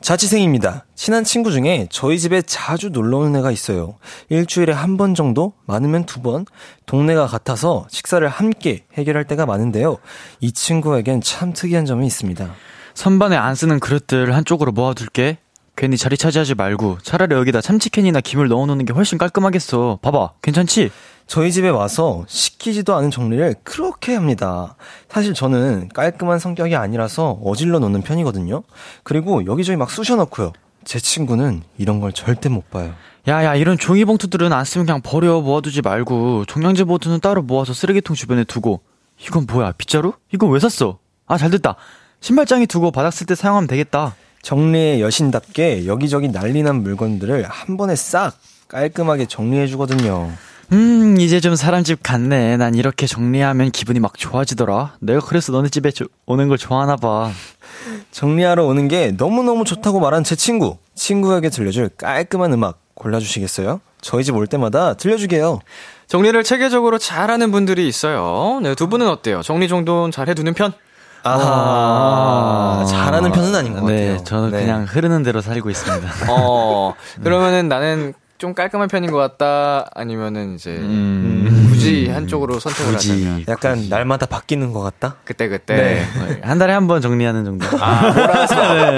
[0.01, 0.85] 자취생입니다.
[0.95, 3.95] 친한 친구 중에 저희 집에 자주 놀러 오는 애가 있어요.
[4.29, 5.53] 일주일에 한 번 정도?
[5.67, 6.45] 많으면 두 번?
[6.87, 9.99] 동네가 같아서 식사를 함께 해결할 때가 많은데요.
[10.39, 12.51] 이 친구에겐 참 특이한 점이 있습니다.
[12.93, 15.37] 선반에 안 쓰는 그릇들 한쪽으로 모아둘게.
[15.75, 19.99] 괜히 자리 차지하지 말고 차라리 여기다 참치캔이나 김을 넣어놓는 게 훨씬 깔끔하겠어.
[20.01, 20.91] 봐봐, 괜찮지?
[21.27, 24.75] 저희 집에 와서 시키지도 않은 정리를 그렇게 합니다.
[25.09, 28.63] 사실 저는 깔끔한 성격이 아니라서 어질러 놓는 편이거든요.
[29.03, 30.51] 그리고 여기저기 막 쑤셔 넣고요.
[30.83, 32.93] 제 친구는 이런 걸 절대 못 봐요.
[33.27, 38.15] 야야 이런 종이 봉투들은 안 쓰면 그냥 버려 모아두지 말고 종량제 봉투는 따로 모아서 쓰레기통
[38.15, 38.81] 주변에 두고
[39.25, 40.13] 이건 뭐야 빗자루?
[40.33, 40.97] 이거 왜 샀어?
[41.27, 41.75] 아 잘됐다
[42.21, 48.33] 신발장에 두고 바닥 쓸때 사용하면 되겠다 정리의 여신답게 여기저기 난리난 물건들을 한 번에 싹
[48.67, 50.31] 깔끔하게 정리해주거든요.
[50.71, 55.67] 음 이제 좀 사람 집 같네 난 이렇게 정리하면 기분이 막 좋아지더라 내가 그래서 너네
[55.69, 57.29] 집에 조- 오는 걸 좋아하나 봐
[58.11, 60.77] 정리하러 오는 게 너무너무 좋다고 말한 제 친구.
[60.95, 63.81] 친구에게 들려줄 깔끔한 음악 골라주시겠어요?
[64.01, 65.59] 저희 집 올 때마다 들려주게요.
[66.07, 68.59] 정리를 체계적으로 잘하는 분들이 있어요.
[68.61, 69.41] 네, 두 분은 어때요?
[69.41, 70.71] 정리 정도는 잘 해두는 편?
[71.23, 74.23] 아, 잘하는 편은 아닌 것 네 같아요.
[74.23, 74.61] 저는 네.
[74.61, 76.09] 그냥 흐르는 대로 살고 있습니다.
[76.31, 76.93] 어,
[77.23, 83.45] 그러면은 나는 좀 깔끔한 편인 것 같다, 아니면은 이제, 음, 굳이 한쪽으로 선택을 굳이 하자면.
[83.47, 85.15] 약간 날마다 바뀌는 것 같다?
[85.23, 85.75] 그때 그때.
[85.75, 86.39] 네.
[86.43, 88.75] 한 달에 한 번 정리하는 정도 아, 몰아서.
[88.77, 88.97] 에,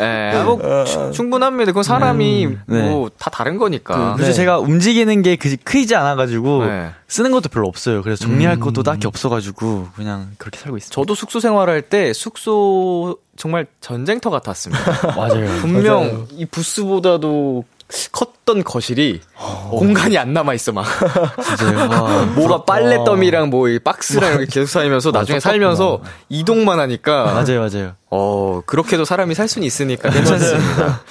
[0.00, 0.36] 에, 에.
[0.36, 1.72] 아, 뭐, 충- 충분합니다.
[1.72, 2.88] 그건 사람이 네.
[2.90, 4.14] 뭐다 다른 거니까.
[4.14, 6.90] 그래서 제가 움직이는 게 그, 크지 않아가지고 네.
[7.08, 8.02] 쓰는 것도 별로 없어요.
[8.02, 10.90] 그래서 정리할 것도 딱히 없어가지고 그냥 그렇게 살고 있어요.
[10.90, 15.14] 저도 숙소 생활할 때 숙소 정말 전쟁터 같았습니다.
[15.16, 15.46] 맞아요.
[15.60, 17.64] 분명 이 부스보다도
[18.12, 19.20] 컸던 거실이
[19.70, 20.84] 공간이 안 남아 있어 막.
[21.44, 21.88] 진짜요.
[21.90, 27.60] 와, 뭐가 빨래 더미랑 뭐 이 박스랑 이렇게 계속 쌓이면서 나중에 살면서 이동만 하니까 맞아요,
[27.68, 27.92] 맞아요.
[28.10, 31.02] 어 그렇게도 사람이 살 수는 있으니까 괜찮습니다.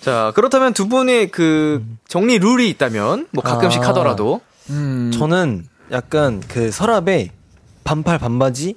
[0.00, 3.88] 자 그렇다면 두 분의 그 정리 룰이 있다면 뭐 가끔씩 아.
[3.88, 4.40] 하더라도
[4.70, 7.30] 음, 저는 약간 그 서랍에
[7.84, 8.76] 반팔 반바지,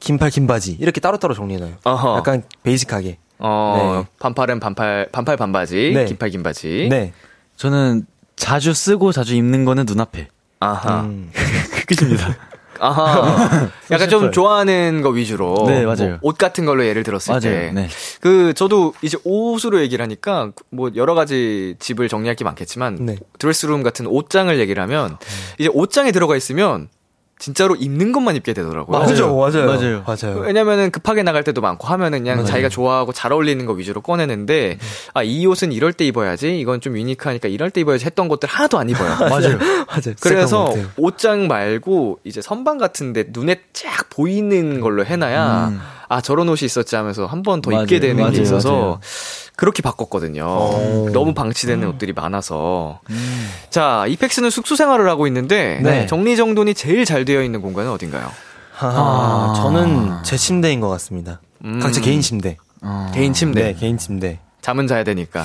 [0.00, 1.74] 긴팔 긴바지 이렇게 따로따로 정리해놔요.
[1.84, 2.16] 어허.
[2.18, 3.18] 약간 베이직하게.
[3.44, 4.10] 어 네.
[4.20, 6.04] 반팔은 반팔 반팔 반바지 네.
[6.04, 7.12] 긴팔 긴바지 네.
[7.56, 10.28] 저는 자주 쓰고 자주 입는 거는 눈앞에.
[10.60, 11.30] 아하 음.
[11.88, 12.36] 끝입니다.
[12.78, 13.68] 아하.
[13.92, 14.32] 약간 좀.
[14.32, 15.64] 좋아하는 거 위주로.
[15.68, 16.18] 네, 맞아요.
[16.20, 17.48] 뭐 옷 같은 걸로 예를 들었을 때.
[17.50, 17.72] 맞아요.
[17.74, 17.88] 네.
[18.20, 23.16] 그, 저도 이제 옷으로 얘기를 하니까, 뭐, 여러 가지 집을 정리할 게 많겠지만, 네.
[23.38, 25.16] 드레스룸 같은 옷장을 얘기를 하면,
[25.60, 26.88] 이제 옷장에 들어가 있으면,
[27.42, 28.96] 진짜로 입는 것만 입게 되더라고요.
[28.96, 29.66] 맞아요, 맞아요.
[29.66, 30.04] 맞아요.
[30.06, 30.38] 맞아요.
[30.46, 32.46] 왜냐면은 급하게 나갈 때도 많고 하면은 그냥 맞아요.
[32.46, 34.78] 자기가 좋아하고 잘 어울리는 거 위주로 꺼내는데,
[35.12, 38.78] 아, 이 옷은 이럴 때 입어야지, 이건 좀 유니크하니까 이럴 때 입어야지 했던 것들 하나도
[38.78, 39.08] 안 입어요.
[39.28, 39.58] 맞아요.
[39.58, 40.14] 맞아요.
[40.20, 40.72] 그래서.
[40.96, 45.80] 옷장 말고 이제 선반 같은데 눈에 쫙 보이는 걸로 해놔야 음.
[46.12, 47.72] 아 저런 옷이 있었지 하면서 한 번 더.
[47.72, 48.32] 입게 되는 맞아요.
[48.32, 49.00] 게 있어서 맞아요.
[49.56, 50.44] 그렇게 바꿨거든요.
[50.44, 51.10] 오.
[51.12, 53.00] 너무 방치되는 옷들이 많아서
[53.70, 56.06] 자 이펙스는 숙소 생활을 하고 있는데 네.
[56.06, 58.30] 정리정돈이 제일 잘 되어 있는 공간은 어딘가요?
[58.78, 61.40] 아, 저는 제 침대인 것 같습니다.
[61.64, 61.78] 음.
[61.80, 62.56] 각자 개인 침대.
[62.82, 64.40] 어, 개인 침대 네, 개인 침대.
[64.60, 65.42] 잠은 자야 되니까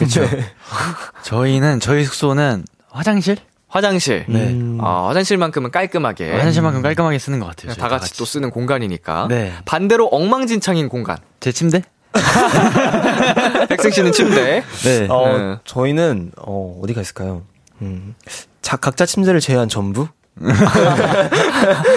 [1.23, 3.37] 저희는 저희 숙소는 화장실?
[3.67, 4.49] 화장실 네.
[4.49, 4.79] 음.
[4.81, 7.73] 아, 화장실만큼은 깔끔하게 화장실만큼 깔끔하게 쓰는 것 같아요.
[7.73, 9.53] 저희 다 같이 또 쓰는 공간이니까 네.
[9.65, 11.83] 반대로 엉망진창인 공간 제 침대?
[13.69, 15.07] 백승 씨는 침대 네.
[15.09, 15.57] 어, 네.
[15.65, 17.43] 저희는, 어, 어디가 있을까요?
[17.81, 18.15] 음.
[18.61, 20.07] 자, 각자 침대를 제외한 전부?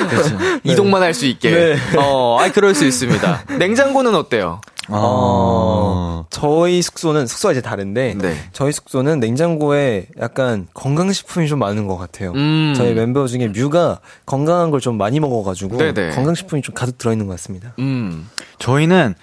[0.08, 0.38] 그렇죠.
[0.64, 1.76] 이동만 할 수 있게.
[1.98, 3.44] 어, 아이, 그럴 수 있습니다.
[3.58, 4.60] 냉장고는 어때요?
[4.88, 6.24] 어.
[6.30, 8.34] 저희 숙소는, 숙소가 이제 다른데, 네.
[8.52, 12.32] 저희 숙소는 냉장고에 약간 건강식품이 좀 많은 것 같아요.
[12.34, 12.74] 음.
[12.76, 16.10] 저희 멤버 중에 뮤가 건강한 걸 좀 많이 먹어가지고, 네네.
[16.14, 17.74] 건강식품이 좀 가득 들어있는 것 같습니다.
[17.78, 18.28] 음.
[18.58, 19.14] 저희는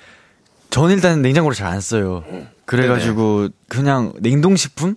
[0.69, 2.23] 저는 일단 냉장고를 잘 안 써요.
[2.65, 4.95] 그래가지고 그냥 냉동식품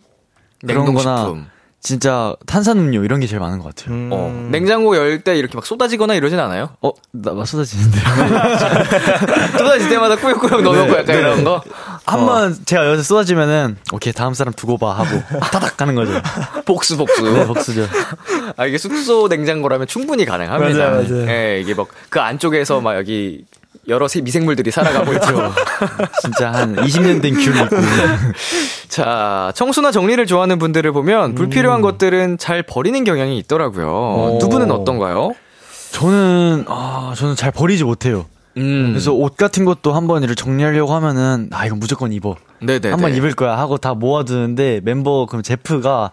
[0.66, 1.46] 그런 거나 냉동식품.
[1.82, 3.94] 진짜 탄산음료 이런 게 제일 많은 것 같아요.
[3.94, 4.10] 음.
[4.12, 6.70] 어, 냉장고 열 때 이렇게 막 쏟아지거나 이러진 않아요?
[6.82, 7.98] 어, 나 막 쏟아지는데.
[9.58, 11.62] 쏟아질 때마다 꾸역꾸역 넣어놓고 약간 이런 거?
[12.06, 16.12] 한번 제가 여기서 쏟아지면은 오케이 다음 사람 두고 봐 하고 타닥 가는 거죠.
[16.66, 17.22] 복수, 복수.
[17.32, 17.86] 네, 복수죠.
[18.56, 20.78] 아, 이게 숙소 냉장고라면 충분히 가능합니다.
[20.90, 21.28] 맞아요, 맞아요.
[21.30, 23.44] 예, 이게 막 그 안쪽에서 막 여기
[23.88, 25.52] 여러 세- 미생물들이 살아가고 있죠.
[26.20, 27.76] 진짜 한 20년 된 귤이 있고.
[28.88, 34.38] 자, 청소나 정리를 좋아하는 분들을 보면 불필요한 것들은 잘 버리는 경향이 있더라고요.
[34.40, 35.32] 두 분은 어떤가요?
[35.92, 38.26] 저는 아 저는 잘 버리지 못해요.
[38.56, 38.88] 음.
[38.90, 42.36] 그래서 옷 같은 것도 한번 이를 정리하려고 하면은 아 이건 무조건 입어.
[42.60, 42.90] 네네.
[42.90, 46.10] 한번 입을 거야 하고 다 모아두는데 멤버 그럼 제프가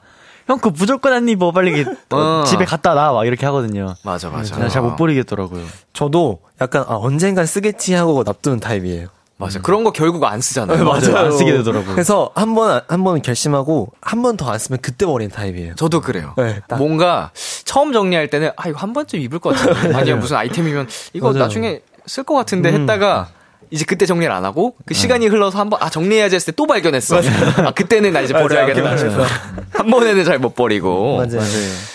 [0.47, 2.43] 형 그거 무조건 안 입어 빨리 어, 어.
[2.45, 3.95] 집에 갖다 놔막 이렇게 하거든요.
[4.03, 4.55] 맞아, 맞아.
[4.55, 5.63] 제가 잘못 버리겠더라고요.
[5.93, 9.07] 저도 약간, 아, 언젠간 쓰겠지 하고 놔두는 타입이에요.
[9.39, 9.59] 맞아.
[9.61, 10.83] 그런 거 결국 안 쓰잖아요.
[10.83, 11.15] 맞아요.
[11.17, 11.91] 안 쓰게 되더라고요.
[11.93, 15.75] 그래서 한 번, 한 번 결심하고 한 번 더 안 쓰면 그때 버리는 타입이에요.
[15.75, 16.33] 저도 그래요.
[16.37, 16.77] 네, 딱.
[16.77, 17.29] 뭔가
[17.63, 21.43] 처음 정리할 때는 아 이거 한 번쯤 입을 것 같은데 아니면 무슨 아이템이면 이거 맞아요.
[21.43, 23.27] 나중에 쓸 것 같은데 했다가
[23.69, 27.17] 이제 그때 정리를 안 하고 그 시간이 흘러서 한번 아 정리해야지 했을 때 또 발견했어.
[27.65, 28.81] 아 그때는 나 이제 버려야겠다.
[28.81, 29.25] 맞아요.
[29.71, 31.17] 한 번에는 잘 못 버리고.
[31.17, 31.41] 맞아요.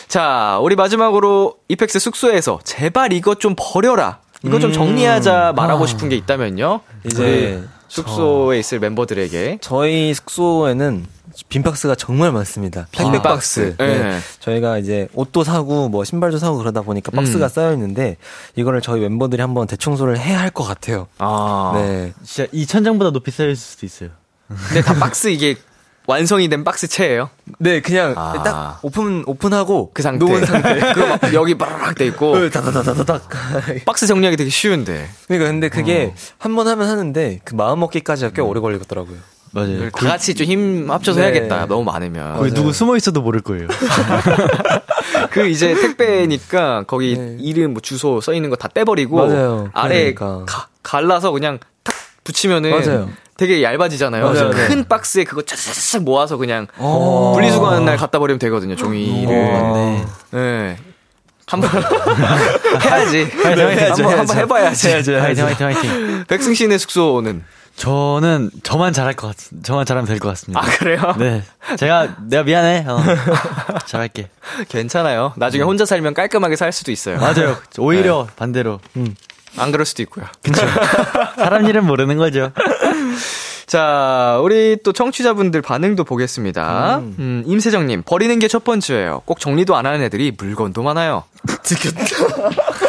[0.08, 4.18] 자, 우리 마지막으로 이펙스 숙소에서 제발 이것 좀 버려라.
[4.44, 6.80] 이거 좀 정리하자 말하고 싶은 게 있다면요.
[7.06, 11.06] 이제 숙소에 있을 멤버들에게 저희 숙소에는
[11.48, 12.86] 빈박스가 정말 많습니다.
[12.92, 13.76] 택배 박스.
[13.78, 13.98] 네.
[13.98, 14.18] 네.
[14.40, 17.48] 저희가 이제 옷도 사고 뭐 신발도 사고 그러다 보니까 박스가 음.
[17.48, 18.16] 쌓여 있는데
[18.56, 21.06] 이거를 저희 멤버들이 한번 대청소를 해야 할 것 같아요.
[21.18, 21.72] 아.
[21.76, 22.12] 네.
[22.24, 24.10] 진짜 이 천장보다 높이 쌓일 수도 있어요.
[24.68, 25.56] 근데 다 박스 이게
[26.06, 27.30] 완성이 된 박스 채예요.
[27.58, 28.42] 네, 그냥 아.
[28.42, 30.24] 딱 오픈 오픈하고 그 상태.
[30.26, 30.74] 놓은 상태.
[30.92, 33.28] 그거 막 여기 바라락 돼 있고 네, 다다다다닥.
[33.86, 35.08] 박스 정리하기 되게 쉬운데.
[35.28, 39.16] 그러니까 근데 그게 한번 하면 하는데 그 마음 먹기까지가 꽤 오래 걸리더라고요.
[39.52, 39.90] 맞아요.
[39.90, 41.26] 다 같이 좀 힘 합쳐서 네.
[41.26, 41.66] 해야겠다.
[41.66, 42.36] 너무 많으면.
[42.38, 43.68] 거기 누구 숨어 있어도 모를 거예요.
[45.30, 47.36] 그 이제 택배니까 거기 네.
[47.40, 49.70] 이름 뭐 주소 써 있는 거다 떼버리고 맞아요.
[49.72, 50.44] 아래 그러니까.
[50.46, 51.94] 가, 갈라서 그냥 탁
[52.24, 53.08] 붙이면은 맞아요.
[53.36, 54.24] 되게 얇아지잖아요.
[54.24, 54.50] 맞아요.
[54.50, 54.88] 그래서 큰 네.
[54.88, 57.32] 박스에 그거 쫙쫙 모아서 그냥 어.
[57.34, 58.76] 분리수거하는 날 갖다 버리면 되거든요.
[58.76, 59.34] 종이를.
[59.34, 60.04] 네.
[60.32, 60.76] 네.
[61.46, 61.70] 한번
[62.84, 63.28] 해야지.
[63.44, 64.36] 해야죠, 한번.
[64.36, 64.88] 해봐야지.
[64.88, 65.44] 해야죠, 화이팅.
[65.46, 66.24] 화이팅, 화이팅.
[66.28, 67.44] 백승 씨네 숙소는
[67.82, 70.60] 저는 저만 잘할 것 같, 저만 잘하면 될 것 같습니다.
[70.60, 71.16] 아 그래요?
[71.18, 71.42] 네.
[71.76, 72.84] 제가, 내가 미안해.
[72.86, 73.00] 어.
[73.86, 74.28] 잘할게.
[74.68, 75.32] 괜찮아요.
[75.36, 77.18] 나중에 혼자 살면 깔끔하게 살 수도 있어요.
[77.18, 77.56] 맞아요.
[77.78, 78.78] 오히려 반대로.
[79.58, 80.26] 안 그럴 수도 있고요.
[81.36, 82.52] 사람 일은 모르는 거죠.
[83.66, 86.98] 자, 우리 또 청취자분들 반응도 보겠습니다.
[86.98, 89.22] 음, 임세정님, 버리는 게 첫 번째예요.
[89.24, 91.24] 꼭 정리도 안 하는 애들이 물건도 많아요.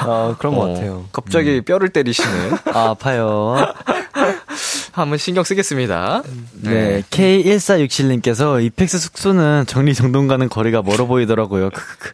[0.00, 1.04] 아, 그런 것 어, 같아요.
[1.12, 2.52] 갑자기 뼈를 때리시는.
[2.72, 3.56] 아, 아파요.
[4.92, 6.22] 한번 신경 쓰겠습니다.
[6.60, 7.02] 네.
[7.10, 11.70] K1467님께서 이펙스 숙소는 정리정돈과는 거리가 멀어 보이더라고요.
[11.70, 12.12] 크크크.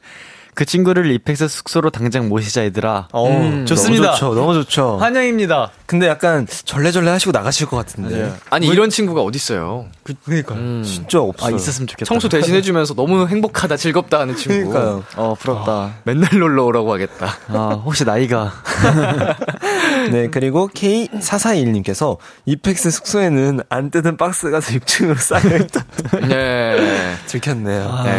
[0.59, 3.07] 그 친구를 이펙스 숙소로 당장 모시자 얘들아.
[3.13, 4.07] 어, 음, 좋습니다.
[4.07, 4.35] 너무 좋죠.
[4.35, 4.97] 너무 좋죠.
[4.97, 5.71] 환영입니다.
[5.87, 8.33] 근데 약간 절레절레 하시고 나가실 것 같은데.
[8.51, 9.87] 아니, 이런 친구가 어딨어요.
[10.03, 10.83] 그 러니까 음.
[10.85, 11.55] 진짜 없어요.
[11.55, 12.09] 아, 있었으면 좋겠다.
[12.09, 14.71] 청소 대신 해주면서 너무 행복하다, 즐겁다 하는 친구.
[14.71, 15.05] 그러니까요.
[15.15, 15.95] 어, 부럽다.
[16.03, 17.37] 맨날 놀러 오라고 하겠다.
[17.51, 18.53] 아, 혹시 나이가.
[20.11, 22.17] 네, 그리고 K441님께서
[22.47, 25.85] 이펙스 숙소에는 안 뜯은 박스가 6층으로 쌓여있다.
[26.29, 26.77] 네.
[27.27, 27.83] 들켰네요.
[28.05, 28.11] 네.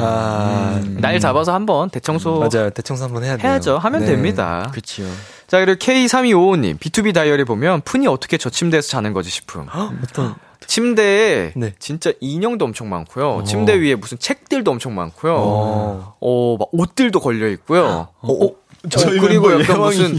[0.00, 2.70] 아, 날 잡아서 한번 대청소 맞아요.
[2.70, 3.50] 대청소 한번 해야 돼요.
[3.50, 3.78] 해야죠.
[3.78, 4.06] 하면 네.
[4.06, 4.70] 됩니다.
[4.74, 5.06] 그치요.
[5.46, 9.66] 자, 그리고 K3255님, B2B 다이어리 보면 푼이 어떻게 저 침대에서 자는 거지 싶음.
[10.02, 10.34] 어떤,
[10.66, 11.72] 침대에 네.
[11.78, 13.44] 진짜 인형도 엄청 많고요.
[13.46, 15.34] 침대 위에 무슨 책들도 엄청 많고요.
[15.36, 16.16] 어.
[16.20, 18.08] 어, 막 옷들도 걸려 있고요.
[18.20, 18.50] 어, 어,
[18.90, 20.18] 저 어, 이건 그리고 뭐 약간 예왕이- 무슨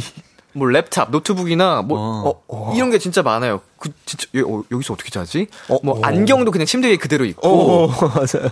[0.60, 2.44] 뭐 랩탑, 노트북이나 뭐 어.
[2.48, 3.62] 어, 이런 게 진짜 많아요.
[3.78, 5.48] 그 진짜 여, 어, 여기서 어떻게 자지?
[5.70, 6.02] 어, 뭐 어.
[6.04, 8.52] 안경도 그냥 침대 위에 그대로 있고 어, 맞아요.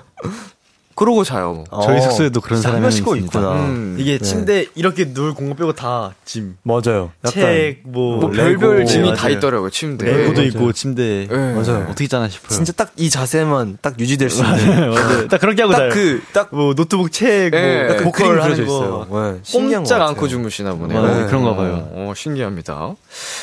[0.97, 1.63] 그러고 자요.
[1.83, 2.87] 저희 숙소에도 그런 사람이.
[2.97, 3.51] 있구나.
[3.53, 3.95] 음.
[3.99, 6.57] 이게 침대 이렇게 누울 공간 빼고 다 짐.
[6.63, 7.11] 맞아요.
[7.29, 8.31] 책, 뭐, 뭐.
[8.31, 9.37] 별별 짐이 네, 다 맞아요.
[9.37, 10.05] 있더라고요, 침대.
[10.05, 10.47] 레고도 맞아요.
[10.47, 11.27] 있고 침대.
[11.29, 11.53] 네.
[11.53, 11.85] 맞아요.
[11.89, 12.49] 어떻게 자나 싶어요.
[12.49, 14.89] 진짜 딱 이 자세만 딱 유지될 수 있는.
[14.89, 15.27] 맞아요.
[15.27, 15.89] 딱 그렇게 하고 자요.
[15.89, 17.85] 딱 그, 딱 뭐 노트북 책, 네.
[17.87, 18.63] 뭐그 보컬 하는 거.
[18.63, 19.07] 있어요.
[19.11, 20.09] 네, 신기한 것 꼼짝 같아요.
[20.09, 21.05] 않고 주무시나 보네요.
[21.05, 21.87] 네, 그런가 봐요.
[21.91, 22.95] 어, 신기합니다.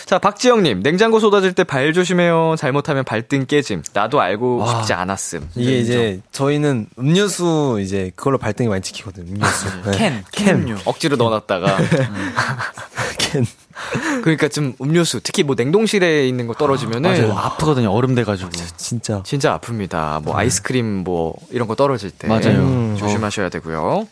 [0.06, 2.56] 자, 박지영님, 냉장고 쏟아질 때 발 조심해요.
[2.58, 3.82] 잘못하면 발등 깨짐.
[3.92, 5.50] 나도 알고 싶지 않았음.
[5.54, 7.43] 이게 이제 저희는 음료수
[7.80, 9.32] 이제 그걸로 발등이 많이 찍히거든요.
[9.34, 9.66] 음료수.
[9.90, 10.22] 네.
[10.32, 10.76] 캔.
[10.84, 11.76] 억지로 넣어놨다가.
[13.18, 13.46] 캔.
[14.22, 17.10] 그러니까 좀 음료수, 특히 뭐 냉동실에 있는 거 떨어지면은.
[17.10, 17.32] 맞아요.
[17.36, 17.90] 아프거든요.
[17.90, 18.50] 얼음 돼가지고.
[18.76, 19.20] 진짜.
[19.24, 20.22] 진짜 아픕니다.
[20.22, 22.58] 뭐 아이스크림 뭐 이런 거 떨어질 때 맞아요.
[22.60, 24.06] 음, 조심하셔야 되고요.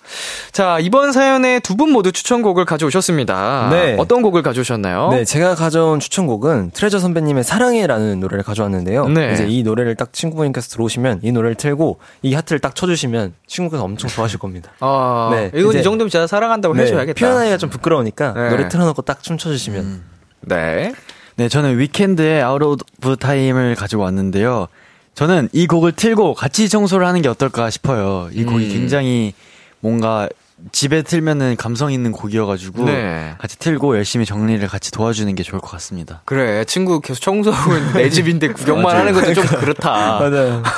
[0.52, 3.68] 자 이번 사연에 두 분 모두 추천곡을 가져오셨습니다.
[3.70, 3.96] 네.
[3.98, 5.08] 어떤 곡을 가져오셨나요?
[5.10, 9.08] 네, 제가 가져온 추천곡은 트레저 선배님의 사랑해라는 노래를 가져왔는데요.
[9.08, 9.32] 네.
[9.32, 14.08] 이제 이 노래를 딱 친구분께서 들어오시면 이 노래를 틀고 이 하트를 딱 쳐주시면 친구께서 엄청
[14.10, 14.70] 좋아하실 겁니다.
[14.80, 17.18] 아, 네, 이건 이 정도면 제가 사랑한다고 해줘야겠다.
[17.18, 18.48] 표현하기가 좀 부끄러우니까 네.
[18.50, 20.02] 노래 틀어놓고 딱 춤춰 주시면
[20.42, 20.92] 네.
[21.36, 24.68] 네, 저는 위켄드의 Out of Time을 가지고 왔는데요.
[25.14, 28.28] 저는 이 곡을 틀고 같이 청소를 하는 게 어떨까 싶어요.
[28.32, 28.70] 이 곡이 음.
[28.70, 29.34] 굉장히
[29.80, 30.28] 뭔가
[30.70, 33.34] 집에 틀면은 감성 있는 곡이어가지고 네.
[33.38, 36.22] 같이 틀고 열심히 정리를 같이 도와주는 게 좋을 것 같습니다.
[36.24, 40.20] 그래 친구 계속 청소하고 있는데 내 집인데 구경만 하는 것도 좀 그렇다.
[40.20, 40.62] 맞아요.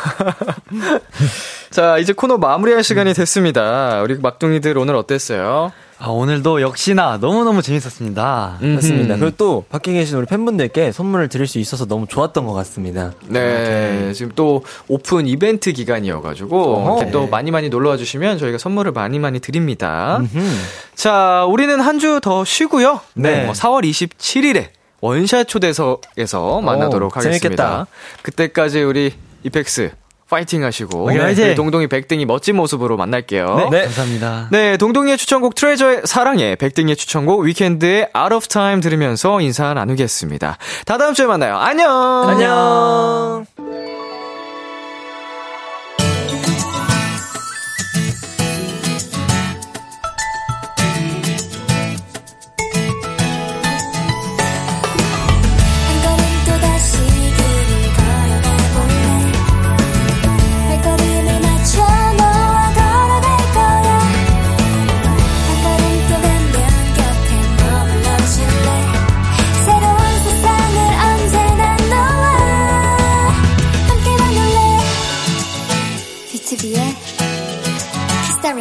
[1.75, 4.01] 자 이제 코너 마무리할 시간이 됐습니다.
[4.03, 5.73] 우리 막둥이들 오늘 어땠어요?
[5.99, 8.59] 아, 오늘도 역시나 너무너무 재밌었습니다.
[8.61, 9.17] 맞습니다.
[9.17, 13.13] 그리고 또 밖에 계신 우리 팬분들께 선물을 드릴 수 있어서 너무 좋았던 것 같습니다.
[13.27, 16.97] 네, 지금 또 오픈 이벤트 기간이어가지고.
[16.99, 20.21] 이렇게 또 많이 많이 놀러와 주시면 저희가 선물을 많이 많이 드립니다.
[20.95, 23.01] 자, 우리는 한 주 더 쉬고요.
[23.15, 23.49] 네.
[23.49, 24.69] 어, 4월 27일에
[25.01, 27.41] 원샷 초대석에서 만나도록 오, 하겠습니다.
[27.43, 27.87] 재밌겠다.
[28.23, 29.13] 그때까지 우리
[29.43, 29.91] 이펙스
[30.29, 31.05] 파이팅 하시고!
[31.05, 33.69] 우리 동동이 백둥이 멋진 모습으로 만날게요.
[33.71, 34.49] 네, 감사합니다.
[34.51, 40.59] 네, 동동이의 추천곡 트레저의 사랑해, 백둥이의 추천곡 위켄드의 Out of Time 들으면서 인사 나누겠습니다.
[40.87, 41.57] 다 다음 주에 만나요.
[41.57, 42.29] 안녕!
[42.29, 43.94] 안녕.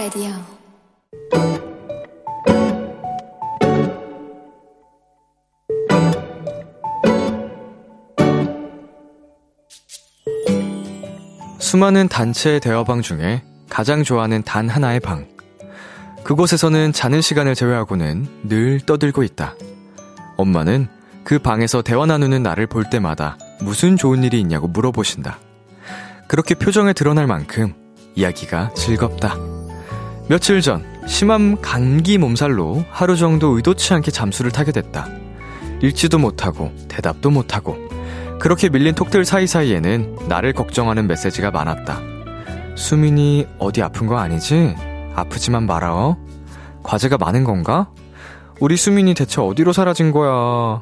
[0.04, 0.32] 라디오
[11.58, 15.26] 수많은 단체 대화방 중에 가장 좋아하는 단 하나의 방.
[16.26, 19.56] 그곳에서는 자는 시간을 제외하고는 늘 떠들고 있다.
[20.36, 20.90] 엄마는
[21.24, 25.40] 그 방에서 대화 나누는 나를 볼 때마다 무슨 좋은 일이 있냐고 물어보신다.
[26.28, 27.74] 그렇게 표정에 드러날 만큼
[28.16, 29.53] 이야기가 즐겁다.
[30.30, 35.08] 며칠 전 심한 감기 몸살로 하루 정도 의도치 않게 잠수를 타게 됐다.
[35.82, 37.78] 읽지도 못하고 대답도 못하고
[38.40, 42.00] 그렇게 밀린 톡들 사이사이에는 나를 걱정하는 메시지가 많았다.
[42.76, 44.76] 수민이 어디 아픈 거 아니지?
[45.16, 46.16] 아프지만 말아.
[46.84, 47.90] 과제가 많은 건가?
[48.60, 50.82] 우리 수민이 대체 어디로 사라진 거야?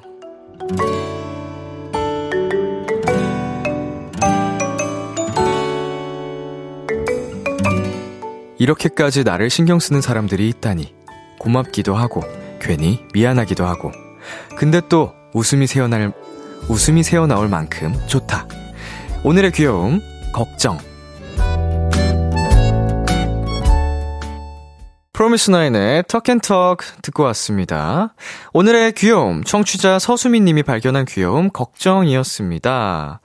[8.61, 10.93] 이렇게까지 나를 신경 쓰는 사람들이 있다니.
[11.39, 12.21] 고맙기도 하고,
[12.61, 13.91] 괜히 미안하기도 하고.
[14.55, 16.13] 근데 또 웃음이 새어날,
[16.69, 18.47] 웃음이 새어나올 만큼 좋다.
[19.23, 19.99] 오늘의 귀여움,
[20.31, 20.77] 걱정.
[25.13, 28.13] 프로미스나인의 턱앤턱 듣고 왔습니다.
[28.53, 33.21] 오늘의 귀여움, 청취자 서수민 님이 발견한 귀여움, 걱정이었습니다.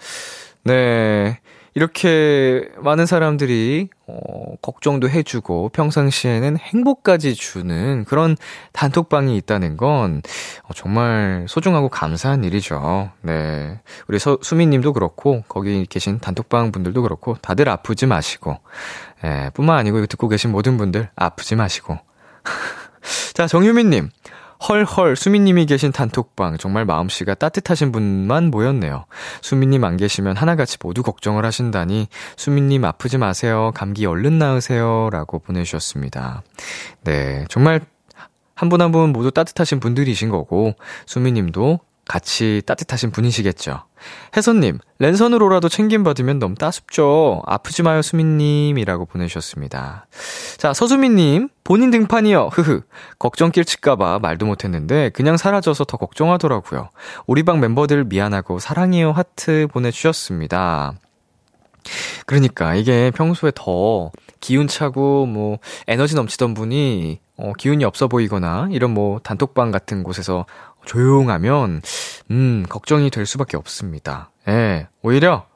[0.64, 1.40] 네.
[1.76, 8.34] 이렇게 많은 사람들이, 어, 걱정도 해주고, 평상시에는 행복까지 주는 그런
[8.72, 10.22] 단톡방이 있다는 건,
[10.62, 13.10] 어, 정말 소중하고 감사한 일이죠.
[13.20, 13.78] 네.
[14.08, 18.56] 우리 서, 수민 님도 그렇고, 거기 계신 단톡방 분들도 그렇고, 다들 아프지 마시고,
[19.24, 21.98] 예, 뿐만 아니고 이거 듣고 계신 모든 분들 아프지 마시고.
[23.34, 24.08] 자, 정유민님.
[24.68, 26.58] 헐헐, 수민님이 계신 단톡방.
[26.58, 29.06] 정말 마음씨가 따뜻하신 분만 모였네요.
[29.42, 32.08] 수민님 안 계시면 하나같이 모두 걱정을 하신다니.
[32.36, 33.72] 수민님 아프지 마세요.
[33.74, 35.10] 감기 얼른 나으세요.
[35.10, 36.42] 라고 보내주셨습니다.
[37.04, 37.80] 네, 정말
[38.54, 41.78] 한 분 한분 모두 따뜻하신 분들이신 거고, 수민님도
[42.08, 43.82] 같이 따뜻하신 분이시겠죠.
[44.36, 47.42] 혜선님, 랜선으로라도 챙김받으면 너무 따숩죠.
[47.46, 50.06] 아프지 마요, 수민님이라고 보내주셨습니다.
[50.56, 52.50] 자, 서수민님, 본인 등판이요.
[52.52, 52.82] 흐흐.
[53.18, 56.90] 걱정 끼칠까봐 말도 못했는데, 그냥 사라져서 더 걱정하더라고요.
[57.26, 60.94] 우리 방 멤버들 미안하고 사랑해요 하트 보내주셨습니다.
[62.26, 69.20] 그러니까 이게 평소에 더 기운차고 뭐 에너지 넘치던 분이 어, 기운이 없어 보이거나 이런 뭐
[69.22, 70.46] 단톡방 같은 곳에서
[70.86, 71.82] 조용하면
[72.30, 74.30] 음 걱정이 될 수밖에 없습니다.
[74.48, 75.46] 예, 오히려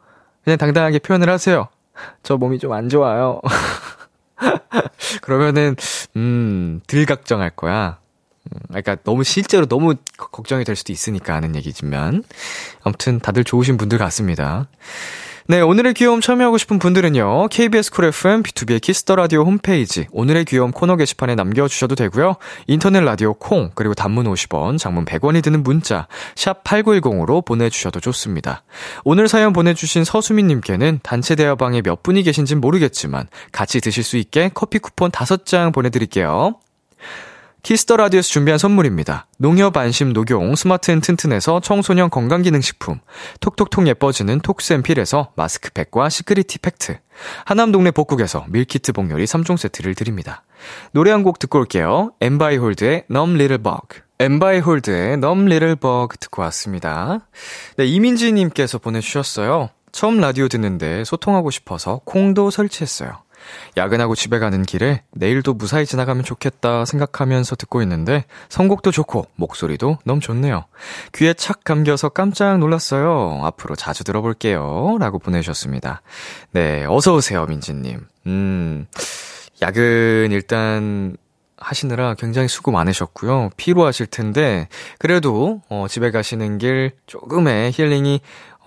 [0.45, 1.69] 그냥 당당하게 표현을 하세요.
[2.23, 3.41] 저 몸이 좀 안 좋아요.
[5.23, 5.77] 그러면은
[6.17, 7.99] 음덜 걱정할 거야.
[8.53, 12.25] 음, 그러니까 너무 실제로 너무 거- 걱정이 될 수도 있으니까 하는 얘기지만
[12.83, 14.69] 아무튼 다들 좋으신 분들 같습니다.
[15.51, 20.45] 네, 오늘의 귀여움 참여하고 싶은 분들은요, KBS 쿨 FM, BTOB의 키스 더 라디오 홈페이지, 오늘의
[20.45, 22.37] 귀여움 코너 게시판에 남겨 주셔도 되고요
[22.69, 28.63] 인터넷 라디오 콩, 그리고 단문 50원, 장문 100원이 드는 문자, 샵 8910으로 보내 주셔도 좋습니다.
[29.03, 34.19] 오늘 사연 보내 주신 서수민 님께는 단체 대화방에 몇 분이 계신진 모르겠지만, 같이 드실 수
[34.19, 36.61] 있게 커피 쿠폰 5장 보내 드릴게요.
[37.63, 39.27] Kiss the Radio에서 준비한 선물입니다.
[39.39, 43.01] 농협 안심 녹용 스마트 앤 튼튼에서 청소년 건강기능식품,
[43.41, 46.99] 톡톡톡 예뻐지는 톡스앤필에서 마스크팩과 시크리티 팩트,
[47.45, 50.43] 하남동네 복국에서 밀키트 복요리 3종 세트를 드립니다.
[50.93, 52.13] 노래 한 곡 듣고 올게요.
[52.21, 54.01] Em Beihold의 Numb Little Bug.
[54.19, 57.29] Em Beihold의 Numb Little Bug 듣고 왔습니다.
[57.77, 59.69] 네, 이민지님께서 보내주셨어요.
[59.93, 63.23] 처음 라디오 듣는데 소통하고 싶어서 콩도 설치했어요.
[63.77, 70.21] 야근하고 집에 가는 길에 내일도 무사히 지나가면 좋겠다 생각하면서 듣고 있는데 선곡도 좋고 목소리도 너무
[70.21, 70.65] 좋네요.
[71.15, 73.41] 귀에 착 감겨서 깜짝 놀랐어요.
[73.43, 74.97] 앞으로 자주 들어볼게요.
[74.99, 76.03] 라고 보내주셨습니다.
[76.53, 78.07] 네, 어서오세요, 민지님.
[78.27, 78.87] 음,
[79.63, 81.17] 야근 일단
[81.61, 83.51] 하시느라 굉장히 수고 많으셨고요.
[83.57, 88.21] 피로하실 텐데, 그래도, 어, 집에 가시는 길 조금의 힐링이,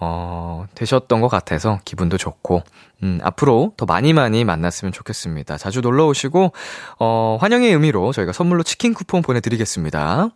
[0.06, 2.64] 어, 되셨던 것 같아서 기분도 좋고,
[3.04, 5.58] 음, 앞으로 더 많이 많이 만났으면 좋겠습니다.
[5.58, 6.52] 자주 놀러 오시고,
[7.00, 10.30] 어, 환영의 의미로 저희가 선물로 치킨 쿠폰 보내드리겠습니다.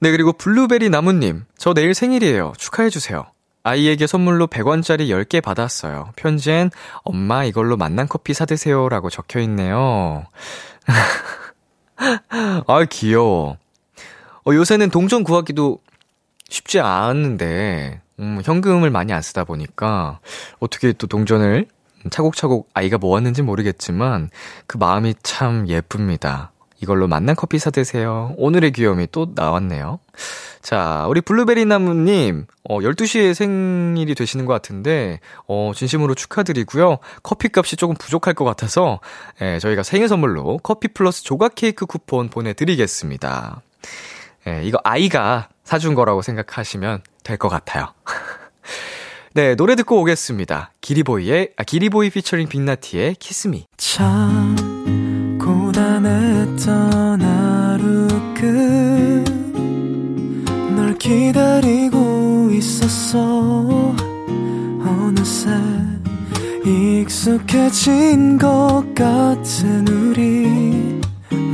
[0.00, 2.52] 네, 그리고 블루베리 나무님, 저 내일 생일이에요.
[2.58, 3.24] 축하해주세요.
[3.62, 6.10] 아이에게 선물로 100원짜리 10개 받았어요.
[6.16, 6.70] 편지엔
[7.02, 8.88] 엄마 이걸로 만난 커피 사드세요.
[8.88, 10.24] 라고 적혀 있네요.
[12.66, 13.56] 아, 귀여워.
[14.44, 15.80] 어, 요새는 동전 구하기도
[16.48, 20.20] 쉽지 않은데, 음, 현금을 많이 안 쓰다 보니까,
[20.58, 21.66] 어떻게 또 동전을
[22.10, 24.30] 차곡차곡 아이가 모았는지 모르겠지만,
[24.66, 26.52] 그 마음이 참 예쁩니다.
[26.80, 28.34] 이걸로 만난 커피 사드세요.
[28.36, 29.98] 오늘의 귀여움이 또 나왔네요.
[30.60, 36.98] 자, 우리 블루베리 나무님, 어, 12시에 생일이 되시는 것 같은데, 어, 진심으로 축하드리고요.
[37.22, 39.00] 커피 값이 조금 부족할 것 같아서,
[39.40, 43.62] 예, 저희가 생일 선물로 커피 플러스 조각 케이크 쿠폰 보내드리겠습니다.
[44.48, 47.92] 예, 이거 아이가 사준 거라고 생각하시면 될 것 같아요.
[49.34, 50.70] 네, 노래 듣고 오겠습니다.
[50.80, 53.66] 기리보이의, 아, 기리보이 피처링 빅나티의 키스미.
[53.76, 54.56] 참
[55.38, 58.06] 고단했던 하루
[60.64, 63.18] 끝널 기다리고 있었어
[64.86, 65.50] 어느새
[66.64, 71.00] 익숙해진 것 같은 우리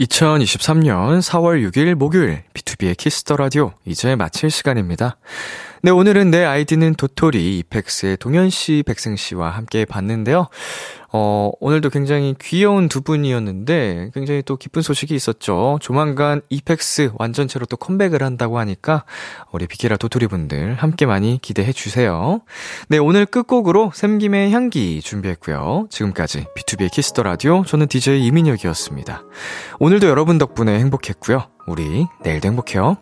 [0.00, 5.18] 2023년 4월 6일 목요일 B2B의 키스터 라디오 이제 마칠 시간입니다.
[5.84, 10.46] 네, 오늘은 내 아이디는 도토리 EPEX의 동현 씨, 백승 씨와 함께 봤는데요.
[11.12, 15.80] 어, 오늘도 굉장히 귀여운 두 분이었는데 굉장히 또 기쁜 소식이 있었죠.
[15.82, 19.04] 조만간 EPEX 완전체로 또 컴백을 한다고 하니까
[19.50, 22.42] 우리 비키라 도토리 분들 함께 많이 기대해 주세요.
[22.86, 25.88] 네, 오늘 끝곡으로 샘김의 향기 준비했고요.
[25.90, 29.24] 지금까지 B2B의 키스터 라디오 저는 DJ 이민혁이었습니다.
[29.80, 31.48] 오늘도 여러분 덕분에 행복했고요.
[31.66, 32.98] 우리 내일도 행복해요.